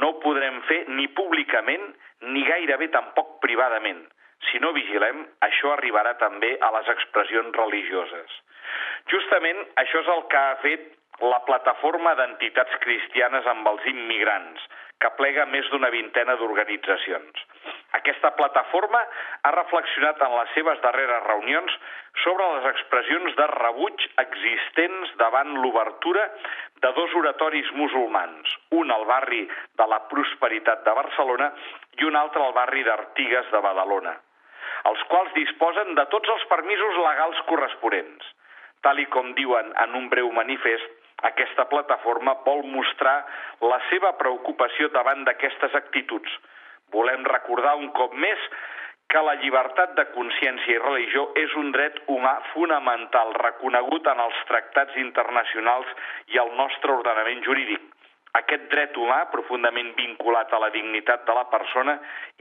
no 0.01 0.11
ho 0.11 0.19
podrem 0.23 0.59
fer 0.69 0.83
ni 0.91 1.07
públicament 1.15 1.93
ni 2.33 2.43
gairebé 2.47 2.89
tampoc 2.95 3.39
privadament. 3.45 4.03
Si 4.49 4.59
no 4.59 4.73
vigilem, 4.75 5.23
això 5.47 5.71
arribarà 5.73 6.17
també 6.19 6.57
a 6.59 6.71
les 6.75 6.89
expressions 6.91 7.55
religioses. 7.55 8.41
Justament 9.11 9.61
això 9.79 10.03
és 10.03 10.11
el 10.15 10.25
que 10.31 10.41
ha 10.41 10.59
fet 10.63 10.89
la 11.23 11.39
plataforma 11.47 12.15
d'entitats 12.19 12.75
cristianes 12.83 13.47
amb 13.47 13.67
els 13.71 13.85
immigrants, 13.91 14.63
que 15.01 15.11
plega 15.17 15.45
més 15.51 15.67
d'una 15.71 15.89
vintena 15.93 16.35
d'organitzacions. 16.39 17.43
Aquesta 17.97 18.31
plataforma 18.37 19.01
ha 19.43 19.51
reflexionat 19.55 20.21
en 20.25 20.35
les 20.37 20.53
seves 20.57 20.79
darreres 20.85 21.25
reunions 21.27 21.75
sobre 22.23 22.47
les 22.55 22.67
expressions 22.71 23.35
de 23.37 23.47
rebuig 23.51 24.05
existents 24.23 25.13
davant 25.21 25.53
l'obertura 25.61 26.25
de 26.85 26.91
dos 26.97 27.15
oratoris 27.21 27.69
musulmans, 27.77 28.55
un 28.81 28.91
al 28.91 29.05
barri 29.09 29.43
de 29.81 29.87
la 29.93 30.01
Prosperitat 30.11 30.83
de 30.87 30.95
Barcelona 31.01 31.51
i 31.99 32.09
un 32.09 32.17
altre 32.19 32.43
al 32.43 32.55
barri 32.57 32.83
d'Artigues 32.87 33.51
de 33.51 33.61
Badalona, 33.67 34.15
els 34.89 35.03
quals 35.11 35.35
disposen 35.37 35.93
de 35.99 36.07
tots 36.15 36.33
els 36.35 36.49
permisos 36.51 36.99
legals 37.05 37.45
corresponents. 37.51 38.33
Tal 38.83 38.99
i 38.99 39.05
com 39.13 39.31
diuen 39.37 39.71
en 39.85 39.95
un 39.95 40.09
breu 40.11 40.31
manifest, 40.35 41.02
aquesta 41.29 41.65
plataforma 41.71 42.35
vol 42.45 42.65
mostrar 42.71 43.19
la 43.61 43.79
seva 43.89 44.13
preocupació 44.19 44.89
davant 44.95 45.23
d'aquestes 45.27 45.75
actituds, 45.79 46.31
Volem 46.93 47.25
recordar 47.25 47.73
un 47.81 47.89
cop 47.97 48.13
més 48.13 48.41
que 49.09 49.21
la 49.25 49.33
llibertat 49.41 49.95
de 49.97 50.05
consciència 50.13 50.75
i 50.75 50.81
religió 50.81 51.25
és 51.41 51.55
un 51.61 51.71
dret 51.73 51.97
humà 52.13 52.33
fonamental 52.51 53.33
reconegut 53.41 54.07
en 54.13 54.21
els 54.25 54.39
tractats 54.49 54.99
internacionals 55.01 55.89
i 56.33 56.39
al 56.41 56.53
nostre 56.59 56.93
ordenament 56.93 57.43
jurídic. 57.45 57.81
Aquest 58.37 58.63
dret 58.71 58.95
humà, 58.97 59.19
profundament 59.29 59.91
vinculat 59.93 60.53
a 60.53 60.59
la 60.63 60.71
dignitat 60.73 61.21
de 61.27 61.35
la 61.37 61.43
persona, 61.51 61.93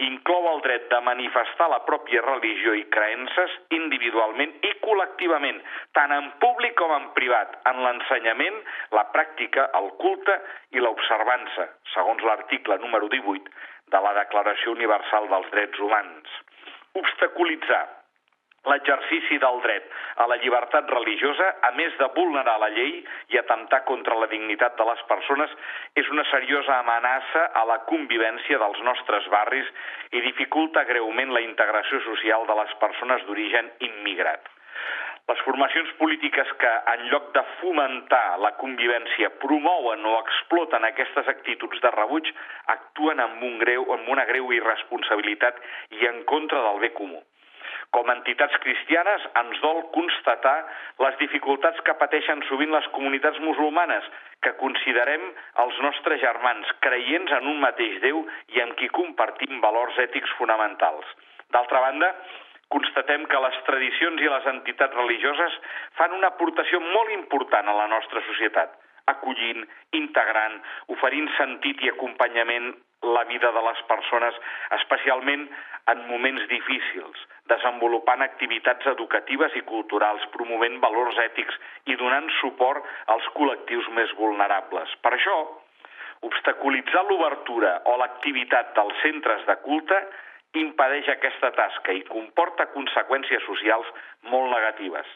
inclou 0.06 0.48
el 0.54 0.62
dret 0.64 0.86
de 0.88 1.00
manifestar 1.04 1.66
la 1.68 1.82
pròpia 1.84 2.22
religió 2.24 2.72
i 2.78 2.86
creences 2.94 3.58
individualment 3.76 4.54
i 4.64 4.72
col·lectivament, 4.86 5.60
tant 5.98 6.16
en 6.16 6.32
públic 6.40 6.78
com 6.80 6.96
en 6.96 7.10
privat, 7.18 7.60
en 7.68 7.84
l'ensenyament, 7.84 8.56
la 8.96 9.04
pràctica, 9.12 9.68
el 9.82 9.92
culte 10.00 10.38
i 10.72 10.80
l'observança, 10.80 11.68
segons 11.92 12.24
l'article 12.24 12.80
número 12.80 13.12
18 13.12 13.52
de 13.92 14.06
la 14.06 14.16
Declaració 14.22 14.72
Universal 14.72 15.28
dels 15.28 15.52
Drets 15.52 15.84
Humans. 15.88 16.38
Obstaculitzar 17.04 17.84
l'exercici 18.70 19.38
del 19.42 19.60
dret 19.64 19.88
a 20.22 20.26
la 20.30 20.38
llibertat 20.42 20.90
religiosa, 20.94 21.48
a 21.66 21.72
més 21.78 21.94
de 21.98 22.08
vulnerar 22.14 22.58
la 22.62 22.70
llei 22.76 22.94
i 23.34 23.40
atemptar 23.40 23.82
contra 23.88 24.18
la 24.20 24.30
dignitat 24.30 24.76
de 24.78 24.86
les 24.86 25.02
persones, 25.10 25.50
és 25.98 26.08
una 26.14 26.24
seriosa 26.30 26.78
amenaça 26.78 27.48
a 27.58 27.66
la 27.68 27.80
convivència 27.90 28.60
dels 28.62 28.82
nostres 28.86 29.26
barris 29.34 29.68
i 30.12 30.22
dificulta 30.28 30.86
greument 30.88 31.34
la 31.34 31.44
integració 31.44 32.02
social 32.06 32.46
de 32.46 32.58
les 32.62 32.74
persones 32.86 33.26
d'origen 33.26 33.70
immigrat. 33.90 34.46
Les 35.30 35.42
formacions 35.46 35.90
polítiques 35.98 36.48
que, 36.58 36.70
en 36.92 37.04
lloc 37.10 37.28
de 37.34 37.42
fomentar 37.60 38.38
la 38.42 38.50
convivència, 38.58 39.30
promouen 39.44 40.02
o 40.10 40.16
exploten 40.18 40.86
aquestes 40.88 41.30
actituds 41.30 41.82
de 41.84 41.92
rebuig, 41.94 42.30
actuen 42.74 43.22
amb, 43.22 43.44
un 43.50 43.60
greu, 43.62 43.86
amb 43.94 44.10
una 44.14 44.26
greu 44.30 44.50
irresponsabilitat 44.54 45.62
i 46.00 46.10
en 46.10 46.24
contra 46.32 46.64
del 46.66 46.82
bé 46.82 46.90
comú. 46.98 47.22
Com 47.92 48.08
a 48.08 48.14
entitats 48.16 48.56
cristianes 48.64 49.24
ens 49.38 49.58
dol 49.60 49.82
constatar 49.92 50.54
les 51.04 51.16
dificultats 51.20 51.80
que 51.84 51.94
pateixen 52.00 52.40
sovint 52.48 52.72
les 52.72 52.86
comunitats 52.94 53.40
musulmanes, 53.44 54.06
que 54.40 54.54
considerem 54.60 55.26
els 55.64 55.80
nostres 55.84 56.22
germans, 56.22 56.70
creients 56.86 57.34
en 57.38 57.50
un 57.50 57.60
mateix 57.60 57.98
Déu 58.04 58.22
i 58.56 58.62
amb 58.64 58.78
qui 58.80 58.88
compartim 58.96 59.60
valors 59.60 59.98
ètics 60.06 60.32
fonamentals. 60.38 61.04
D'altra 61.52 61.82
banda, 61.84 62.08
constatem 62.72 63.26
que 63.28 63.42
les 63.44 63.58
tradicions 63.66 64.24
i 64.24 64.30
les 64.32 64.48
entitats 64.54 64.96
religioses 64.96 65.58
fan 65.98 66.16
una 66.16 66.32
aportació 66.32 66.80
molt 66.86 67.12
important 67.12 67.68
a 67.68 67.76
la 67.76 67.90
nostra 67.92 68.24
societat, 68.30 68.72
acollint, 69.12 69.66
integrant, 70.00 70.56
oferint 70.96 71.28
sentit 71.36 71.84
i 71.84 71.92
acompanyament 71.92 72.72
la 73.02 73.24
vida 73.24 73.50
de 73.52 73.62
les 73.66 73.82
persones, 73.90 74.34
especialment 74.78 75.48
en 75.90 76.02
moments 76.08 76.44
difícils, 76.48 77.24
desenvolupant 77.50 78.22
activitats 78.22 78.86
educatives 78.92 79.56
i 79.58 79.64
culturals, 79.66 80.26
promovent 80.36 80.78
valors 80.84 81.18
ètics 81.24 81.58
i 81.90 81.96
donant 81.98 82.30
suport 82.40 82.86
als 83.14 83.26
col·lectius 83.38 83.88
més 83.96 84.12
vulnerables. 84.18 84.94
Per 85.02 85.14
això, 85.16 85.38
obstaculitzar 86.22 87.02
l'obertura 87.08 87.80
o 87.90 87.96
l'activitat 87.98 88.74
dels 88.76 89.00
centres 89.02 89.42
de 89.48 89.58
culte 89.66 89.98
impedeix 90.60 91.08
aquesta 91.08 91.50
tasca 91.56 91.94
i 91.96 92.04
comporta 92.06 92.68
conseqüències 92.76 93.42
socials 93.48 93.88
molt 94.30 94.52
negatives. 94.52 95.08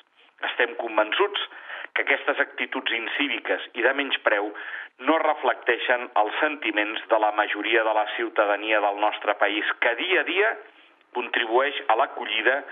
Estem 0.50 0.74
convençuts 0.80 1.40
que 1.40 1.65
aquestes 2.02 2.40
actituds 2.42 2.92
incíviques 2.92 3.68
i 3.74 3.84
de 3.84 3.92
menyspreu 3.98 4.50
no 5.08 5.18
reflecteixen 5.22 6.08
els 6.22 6.38
sentiments 6.40 7.02
de 7.10 7.18
la 7.22 7.32
majoria 7.36 7.84
de 7.84 7.94
la 7.98 8.06
ciutadania 8.16 8.80
del 8.80 9.00
nostre 9.00 9.34
país, 9.40 9.64
que 9.80 9.94
dia 10.00 10.20
a 10.20 10.28
dia 10.28 10.52
contribueix 11.16 11.78
a 11.88 11.96
l'acollida 12.00 12.62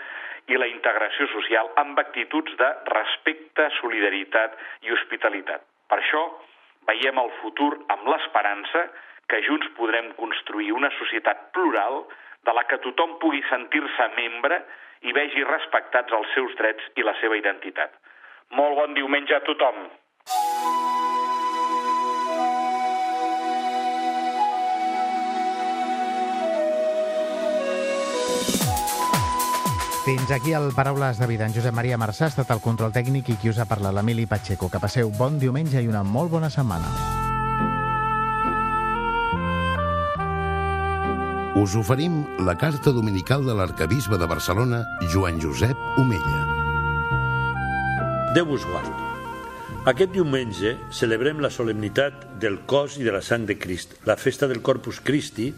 i 0.53 0.59
la 0.61 0.69
integració 0.69 1.27
social 1.33 1.71
amb 1.81 1.99
actituds 2.01 2.57
de 2.61 2.71
respecte, 2.91 3.69
solidaritat 3.81 4.57
i 4.85 4.93
hospitalitat. 4.93 5.65
Per 5.89 6.01
això 6.01 6.25
veiem 6.89 7.21
el 7.21 7.33
futur 7.41 7.73
amb 7.95 8.09
l'esperança 8.13 8.87
que 9.29 9.41
junts 9.47 9.71
podrem 9.79 10.13
construir 10.21 10.73
una 10.77 10.91
societat 10.99 11.49
plural 11.57 12.03
de 12.45 12.53
la 12.53 12.65
que 12.69 12.81
tothom 12.85 13.17
pugui 13.23 13.41
sentir-se 13.49 14.09
membre 14.17 14.61
i 15.09 15.13
vegi 15.17 15.45
respectats 15.49 16.13
els 16.13 16.29
seus 16.37 16.53
drets 16.61 16.93
i 17.01 17.05
la 17.07 17.17
seva 17.21 17.39
identitat. 17.41 17.93
Molt 18.55 18.79
bon 18.79 18.95
diumenge 18.95 19.35
a 19.35 19.43
tothom! 19.47 19.79
Fins 30.05 30.31
aquí 30.37 30.53
el 30.53 30.71
Paraules 30.77 31.19
de 31.19 31.27
Vida. 31.27 31.47
En 31.47 31.55
Josep 31.57 31.73
Maria 31.75 31.97
Marçà 31.97 32.29
ha 32.29 32.33
estat 32.35 32.51
el 32.53 32.61
control 32.61 32.93
tècnic 32.93 33.33
i 33.33 33.39
qui 33.41 33.51
us 33.51 33.59
ha 33.59 33.67
parlat, 33.67 33.97
l'Emili 33.97 34.29
Pacheco. 34.29 34.69
Que 34.69 34.83
passeu 34.83 35.11
bon 35.19 35.41
diumenge 35.41 35.81
i 35.81 35.89
una 35.89 36.05
molt 36.05 36.31
bona 36.37 36.53
setmana. 36.53 37.15
us 41.55 41.77
oferim 41.77 42.25
la 42.45 42.57
carta 42.59 42.93
dominical 42.93 43.47
de 43.47 43.55
l'arcabisbe 43.55 44.19
de 44.19 44.27
Barcelona, 44.27 44.85
Joan 45.13 45.41
Josep 45.41 45.79
Omella. 45.97 46.54
Déu 48.35 48.49
vos 48.49 48.65
guard. 48.67 48.91
Aquest 49.87 50.11
diumenge 50.11 50.73
celebrem 50.91 51.39
la 51.39 51.53
solemnitat 51.55 52.25
del 52.43 52.57
cos 52.67 52.97
i 52.99 53.05
de 53.07 53.13
la 53.15 53.21
sang 53.23 53.45
de 53.47 53.55
Crist. 53.63 53.93
La 54.11 54.17
festa 54.19 54.49
del 54.51 54.59
Corpus 54.59 54.99
Christi 55.07 55.53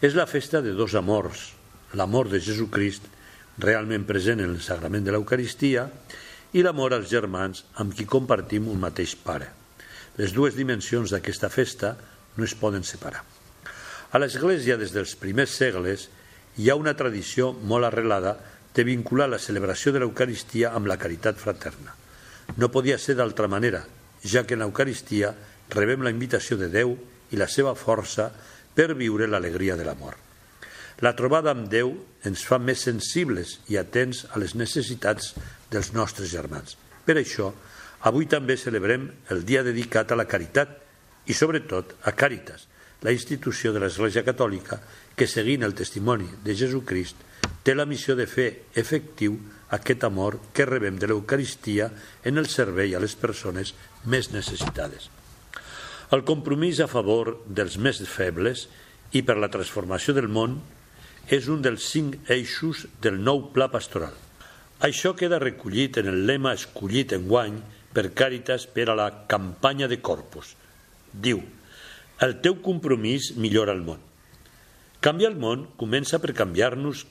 és 0.00 0.16
la 0.16 0.24
festa 0.30 0.62
de 0.64 0.72
dos 0.78 0.94
amors, 0.96 1.42
l'amor 2.00 2.30
de 2.32 2.40
Jesucrist, 2.40 3.04
realment 3.60 4.06
present 4.08 4.40
en 4.40 4.54
el 4.54 4.62
sagrament 4.64 5.04
de 5.04 5.12
l'Eucaristia, 5.12 5.84
i 6.56 6.64
l'amor 6.64 6.96
als 6.96 7.12
germans 7.12 7.66
amb 7.76 7.92
qui 7.92 8.08
compartim 8.08 8.72
un 8.72 8.80
mateix 8.80 9.12
pare. 9.12 9.52
Les 10.16 10.32
dues 10.32 10.56
dimensions 10.56 11.12
d'aquesta 11.12 11.52
festa 11.52 11.92
no 12.38 12.48
es 12.48 12.56
poden 12.56 12.88
separar. 12.88 13.20
A 14.08 14.22
l'Església, 14.22 14.80
des 14.80 14.96
dels 14.96 15.12
primers 15.20 15.60
segles, 15.60 16.08
hi 16.56 16.72
ha 16.72 16.80
una 16.80 16.96
tradició 16.96 17.52
molt 17.52 17.92
arrelada 17.92 18.38
de 18.72 18.88
vincular 18.88 19.28
la 19.28 19.42
celebració 19.42 19.92
de 19.92 20.06
l'Eucaristia 20.06 20.72
amb 20.72 20.88
la 20.88 20.96
caritat 20.96 21.36
fraterna. 21.36 21.97
No 22.58 22.72
podia 22.74 22.98
ser 22.98 23.14
d'altra 23.18 23.48
manera, 23.48 23.84
ja 24.26 24.42
que 24.44 24.56
en 24.58 24.64
l'Eucaristia 24.64 25.30
rebem 25.70 26.02
la 26.02 26.10
invitació 26.14 26.58
de 26.58 26.68
Déu 26.72 26.96
i 27.30 27.38
la 27.38 27.46
seva 27.46 27.76
força 27.78 28.32
per 28.74 28.94
viure 28.98 29.28
l'alegria 29.30 29.76
de 29.78 29.86
l'amor. 29.86 30.16
La 31.06 31.14
trobada 31.14 31.52
amb 31.54 31.68
Déu 31.70 31.92
ens 32.26 32.42
fa 32.42 32.58
més 32.58 32.82
sensibles 32.82 33.60
i 33.70 33.78
atents 33.78 34.24
a 34.34 34.40
les 34.42 34.56
necessitats 34.58 35.36
dels 35.70 35.92
nostres 35.94 36.32
germans. 36.32 36.74
Per 37.06 37.14
això, 37.20 37.52
avui 38.10 38.26
també 38.26 38.56
celebrem 38.58 39.06
el 39.30 39.44
dia 39.46 39.62
dedicat 39.62 40.10
a 40.10 40.18
la 40.18 40.26
caritat 40.26 40.74
i, 41.30 41.36
sobretot, 41.36 41.94
a 42.02 42.14
Càritas, 42.16 42.66
la 43.06 43.14
institució 43.14 43.70
de 43.72 43.84
l'Església 43.84 44.24
Catòlica 44.26 44.80
que, 45.14 45.30
seguint 45.30 45.62
el 45.62 45.76
testimoni 45.78 46.26
de 46.42 46.56
Jesucrist, 46.58 47.22
té 47.62 47.76
la 47.76 47.86
missió 47.86 48.16
de 48.18 48.26
fer 48.26 48.48
efectiu 48.74 49.38
aquest 49.74 50.04
amor 50.04 50.38
que 50.56 50.66
rebem 50.66 50.98
de 50.98 51.08
l'Eucaristia 51.10 51.90
en 52.24 52.40
el 52.40 52.48
servei 52.48 52.94
a 52.94 53.02
les 53.02 53.14
persones 53.16 53.74
més 54.04 54.30
necessitades. 54.32 55.10
El 56.14 56.24
compromís 56.24 56.80
a 56.80 56.88
favor 56.88 57.34
dels 57.44 57.76
més 57.76 58.00
febles 58.08 58.66
i 59.12 59.22
per 59.22 59.36
la 59.36 59.50
transformació 59.52 60.14
del 60.16 60.30
món 60.32 60.56
és 61.28 61.50
un 61.52 61.60
dels 61.60 61.84
cinc 61.84 62.30
eixos 62.32 62.86
del 63.04 63.20
nou 63.20 63.50
pla 63.52 63.68
pastoral. 63.68 64.14
Això 64.80 65.12
queda 65.18 65.40
recollit 65.42 65.98
en 66.00 66.08
el 66.08 66.24
lema 66.26 66.54
escollit 66.56 67.12
en 67.12 67.26
guany 67.28 67.58
per 67.92 68.12
Càritas 68.16 68.64
per 68.72 68.88
a 68.88 68.96
la 68.96 69.08
campanya 69.28 69.88
de 69.90 70.00
Corpus. 70.00 70.54
Diu, 71.12 71.42
el 72.24 72.38
teu 72.44 72.60
compromís 72.64 73.32
millora 73.36 73.74
el 73.76 73.82
món. 73.84 74.00
Canviar 75.04 75.32
el 75.34 75.38
món 75.38 75.66
comença 75.78 76.18
per 76.22 76.34
canviar-nos 76.34 77.04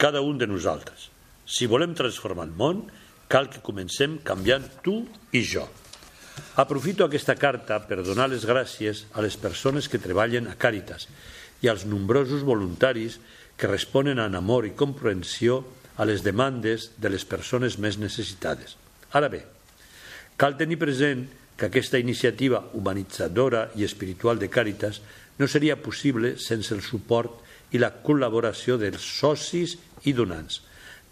cada 0.00 0.22
un 0.24 0.38
de 0.38 0.48
nosaltres. 0.50 1.10
Si 1.46 1.68
volem 1.68 1.94
transformar 1.94 2.48
el 2.48 2.56
món, 2.56 2.84
cal 3.28 3.50
que 3.52 3.62
comencem 3.64 4.18
canviant 4.24 4.66
tu 4.84 5.02
i 5.32 5.42
jo. 5.44 5.64
Aprofito 6.58 7.04
aquesta 7.04 7.36
carta 7.38 7.78
per 7.86 8.02
donar 8.02 8.26
les 8.30 8.46
gràcies 8.48 9.04
a 9.14 9.22
les 9.22 9.36
persones 9.38 9.88
que 9.88 10.02
treballen 10.02 10.48
a 10.50 10.56
Càritas 10.58 11.06
i 11.62 11.70
als 11.70 11.84
nombrosos 11.86 12.42
voluntaris 12.46 13.20
que 13.56 13.70
responen 13.70 14.18
amb 14.18 14.40
amor 14.40 14.66
i 14.66 14.74
comprensió 14.74 15.62
a 15.96 16.06
les 16.08 16.24
demandes 16.26 16.90
de 16.98 17.12
les 17.12 17.24
persones 17.24 17.78
més 17.78 18.00
necessitades. 18.02 18.74
Ara 19.14 19.30
bé, 19.30 19.44
cal 20.36 20.58
tenir 20.58 20.80
present 20.80 21.28
que 21.54 21.68
aquesta 21.68 22.00
iniciativa 22.02 22.64
humanitzadora 22.74 23.68
i 23.78 23.86
espiritual 23.86 24.40
de 24.42 24.50
Càritas 24.50 25.00
no 25.38 25.46
seria 25.46 25.78
possible 25.78 26.34
sense 26.38 26.74
el 26.74 26.82
suport 26.82 27.42
i 27.74 27.78
la 27.78 27.92
col·laboració 28.02 28.78
dels 28.78 29.06
socis 29.20 29.76
i 30.04 30.14
donants. 30.14 30.60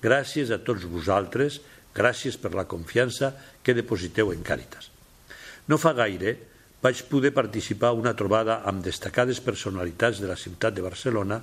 Gràcies 0.03 0.51
a 0.51 0.59
tots 0.67 0.89
vosaltres, 0.91 1.61
gràcies 1.95 2.39
per 2.41 2.55
la 2.57 2.67
confiança 2.67 3.33
que 3.63 3.77
depositeu 3.77 4.33
en 4.33 4.43
Càritas. 4.43 4.91
No 5.71 5.79
fa 5.79 5.93
gaire 5.95 6.35
vaig 6.83 7.05
poder 7.07 7.31
participar 7.31 7.93
a 7.93 7.99
una 7.99 8.15
trobada 8.19 8.59
amb 8.67 8.83
destacades 8.83 9.39
personalitats 9.41 10.19
de 10.19 10.27
la 10.27 10.37
ciutat 10.37 10.75
de 10.75 10.83
Barcelona 10.83 11.39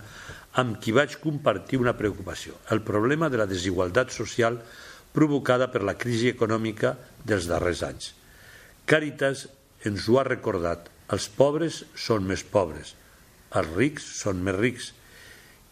amb 0.59 0.81
qui 0.83 0.91
vaig 0.91 1.15
compartir 1.23 1.79
una 1.79 1.95
preocupació, 1.95 2.57
el 2.75 2.83
problema 2.83 3.29
de 3.29 3.39
la 3.39 3.47
desigualtat 3.47 4.11
social 4.11 4.59
provocada 5.15 5.69
per 5.71 5.85
la 5.87 5.95
crisi 5.95 6.27
econòmica 6.33 6.97
dels 7.23 7.47
darrers 7.47 7.85
anys. 7.87 8.11
Càritas 8.89 9.47
ens 9.87 10.09
ho 10.09 10.19
ha 10.19 10.27
recordat, 10.27 10.91
els 11.07 11.31
pobres 11.31 11.85
són 11.95 12.27
més 12.27 12.43
pobres, 12.43 12.93
els 13.55 13.75
rics 13.79 14.05
són 14.19 14.43
més 14.43 14.59
rics 14.59 14.93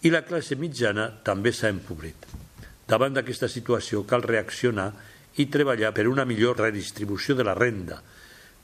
i 0.07 0.13
la 0.13 0.23
classe 0.23 0.55
mitjana 0.55 1.11
també 1.27 1.51
s'ha 1.51 1.73
empobrit. 1.73 2.46
Davant 2.87 3.15
d'aquesta 3.15 3.49
situació 3.51 4.05
cal 4.07 4.23
reaccionar 4.23 4.91
i 5.37 5.47
treballar 5.51 5.91
per 5.93 6.07
una 6.07 6.25
millor 6.25 6.57
redistribució 6.61 7.35
de 7.35 7.45
la 7.45 7.55
renda, 7.57 7.99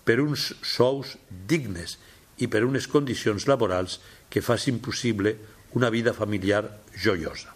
per 0.03 0.19
uns 0.23 0.51
sous 0.63 1.17
dignes 1.29 1.97
i 2.39 2.47
per 2.47 2.63
unes 2.65 2.87
condicions 2.91 3.45
laborals 3.47 3.99
que 4.31 4.41
facin 4.41 4.79
possible 4.83 5.35
una 5.73 5.89
vida 5.89 6.13
familiar 6.13 6.63
joiosa. 6.95 7.53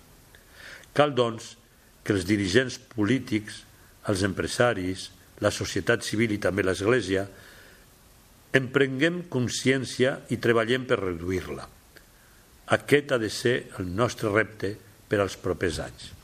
Cal, 0.93 1.13
doncs, 1.15 1.56
que 2.03 2.15
els 2.15 2.25
dirigents 2.27 2.77
polítics, 2.93 3.63
els 4.08 4.23
empresaris, 4.23 5.10
la 5.43 5.51
societat 5.53 6.06
civil 6.06 6.34
i 6.34 6.41
també 6.41 6.63
l'Església 6.65 7.27
emprenguem 8.58 9.23
consciència 9.30 10.15
i 10.34 10.39
treballem 10.41 10.88
per 10.89 11.01
reduir-la. 11.01 11.67
Aquest 12.77 13.12
ha 13.13 13.21
de 13.21 13.30
ser 13.32 13.58
el 13.80 13.91
nostre 13.95 14.32
repte 14.34 14.73
per 15.08 15.21
als 15.21 15.38
propers 15.39 15.82
anys. 15.84 16.16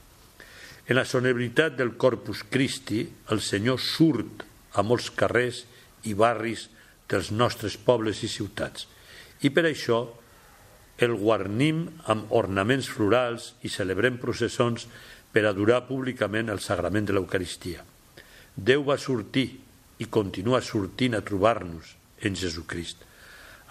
En 0.84 0.98
la 1.00 1.06
solemnitat 1.08 1.78
del 1.80 1.94
Corpus 1.96 2.44
Christi, 2.52 3.06
el 3.32 3.40
Senyor 3.40 3.80
surt 3.80 4.44
a 4.76 4.84
molts 4.84 5.08
carrers 5.16 5.62
i 6.10 6.16
barris 6.18 6.68
dels 7.08 7.32
nostres 7.32 7.78
pobles 7.80 8.20
i 8.26 8.30
ciutats. 8.32 8.90
I 9.48 9.52
per 9.56 9.64
això 9.70 10.02
el 11.04 11.16
guarnim 11.20 11.86
amb 12.12 12.32
ornaments 12.36 12.90
florals 12.92 13.54
i 13.64 13.72
celebrem 13.72 14.20
processons 14.20 14.88
per 15.34 15.46
adorar 15.48 15.86
públicament 15.88 16.52
el 16.52 16.60
sagrament 16.60 17.08
de 17.08 17.16
l'Eucaristia. 17.16 17.82
Déu 18.54 18.84
va 18.86 19.00
sortir 19.00 19.48
i 20.04 20.10
continua 20.12 20.62
sortint 20.62 21.16
a 21.16 21.24
trobar-nos 21.26 21.96
en 22.28 22.36
Jesucrist. 22.36 23.08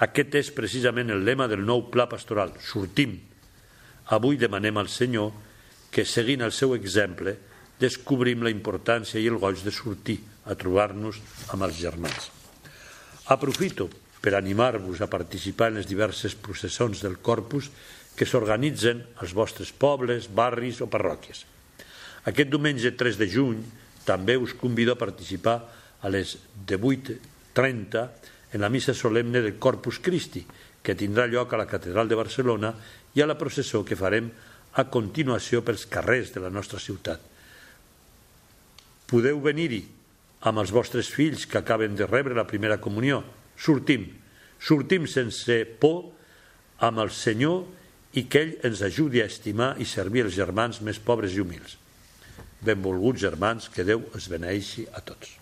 Aquest 0.03 0.35
és 0.41 0.51
precisament 0.51 1.13
el 1.13 1.23
lema 1.29 1.47
del 1.47 1.63
nou 1.63 1.87
pla 1.93 2.09
pastoral, 2.11 2.57
sortim. 2.59 3.19
Avui 4.17 4.41
demanem 4.41 4.81
al 4.81 4.89
Senyor 4.91 5.31
que, 5.93 6.07
seguint 6.09 6.43
el 6.43 6.55
seu 6.57 6.73
exemple, 6.75 7.37
descobrim 7.79 8.43
la 8.43 8.53
importància 8.53 9.21
i 9.21 9.29
el 9.29 9.39
goig 9.43 9.61
de 9.63 9.75
sortir 9.75 10.19
a 10.49 10.57
trobar-nos 10.59 11.19
amb 11.53 11.67
els 11.69 11.77
germans. 11.79 12.31
Aprofito 13.31 13.89
per 14.23 14.35
animar-vos 14.39 15.03
a 15.03 15.11
participar 15.11 15.71
en 15.71 15.81
les 15.81 15.89
diverses 15.91 16.35
processons 16.39 17.03
del 17.05 17.19
Corpus 17.21 17.69
que 18.17 18.29
s'organitzen 18.29 19.03
als 19.23 19.35
vostres 19.35 19.73
pobles, 19.73 20.29
barris 20.33 20.81
o 20.81 20.89
parròquies. 20.91 21.45
Aquest 22.31 22.51
diumenge 22.53 22.95
3 22.95 23.19
de 23.19 23.29
juny 23.29 23.63
també 24.07 24.37
us 24.39 24.55
convido 24.59 24.95
a 24.95 25.01
participar 25.01 25.57
a 26.03 26.11
les 26.11 26.37
18.30 26.67 28.09
en 28.53 28.61
la 28.61 28.71
missa 28.71 28.95
solemne 28.95 29.41
del 29.41 29.59
Corpus 29.59 29.99
Christi, 29.99 30.45
que 30.83 30.99
tindrà 30.99 31.27
lloc 31.31 31.53
a 31.53 31.61
la 31.63 31.69
Catedral 31.71 32.09
de 32.11 32.19
Barcelona 32.19 32.73
i 33.15 33.23
a 33.23 33.27
la 33.27 33.39
processó 33.39 33.85
que 33.87 33.99
farem 33.99 34.31
a 34.75 34.87
continuació 34.89 35.61
pels 35.65 35.85
carrers 35.91 36.33
de 36.35 36.43
la 36.45 36.51
nostra 36.53 36.81
ciutat. 36.81 37.21
Podeu 39.11 39.43
venir-hi 39.45 39.83
amb 40.49 40.63
els 40.63 40.73
vostres 40.73 41.11
fills 41.13 41.45
que 41.47 41.61
acaben 41.61 41.95
de 41.99 42.09
rebre 42.09 42.35
la 42.35 42.49
primera 42.49 42.81
comunió. 42.81 43.21
Sortim, 43.57 44.09
sortim 44.59 45.07
sense 45.07 45.63
por 45.81 46.09
amb 46.83 47.05
el 47.05 47.13
Senyor 47.15 47.63
i 48.19 48.25
que 48.29 48.43
ell 48.47 48.57
ens 48.67 48.83
ajudi 48.85 49.23
a 49.23 49.29
estimar 49.29 49.75
i 49.81 49.87
servir 49.89 50.25
els 50.27 50.37
germans 50.37 50.81
més 50.81 50.99
pobres 51.01 51.37
i 51.37 51.45
humils. 51.45 51.77
Benvolguts 52.63 53.23
germans, 53.23 53.69
que 53.69 53.87
Déu 53.87 54.05
es 54.17 54.29
beneixi 54.31 54.87
a 54.93 55.03
tots. 55.05 55.42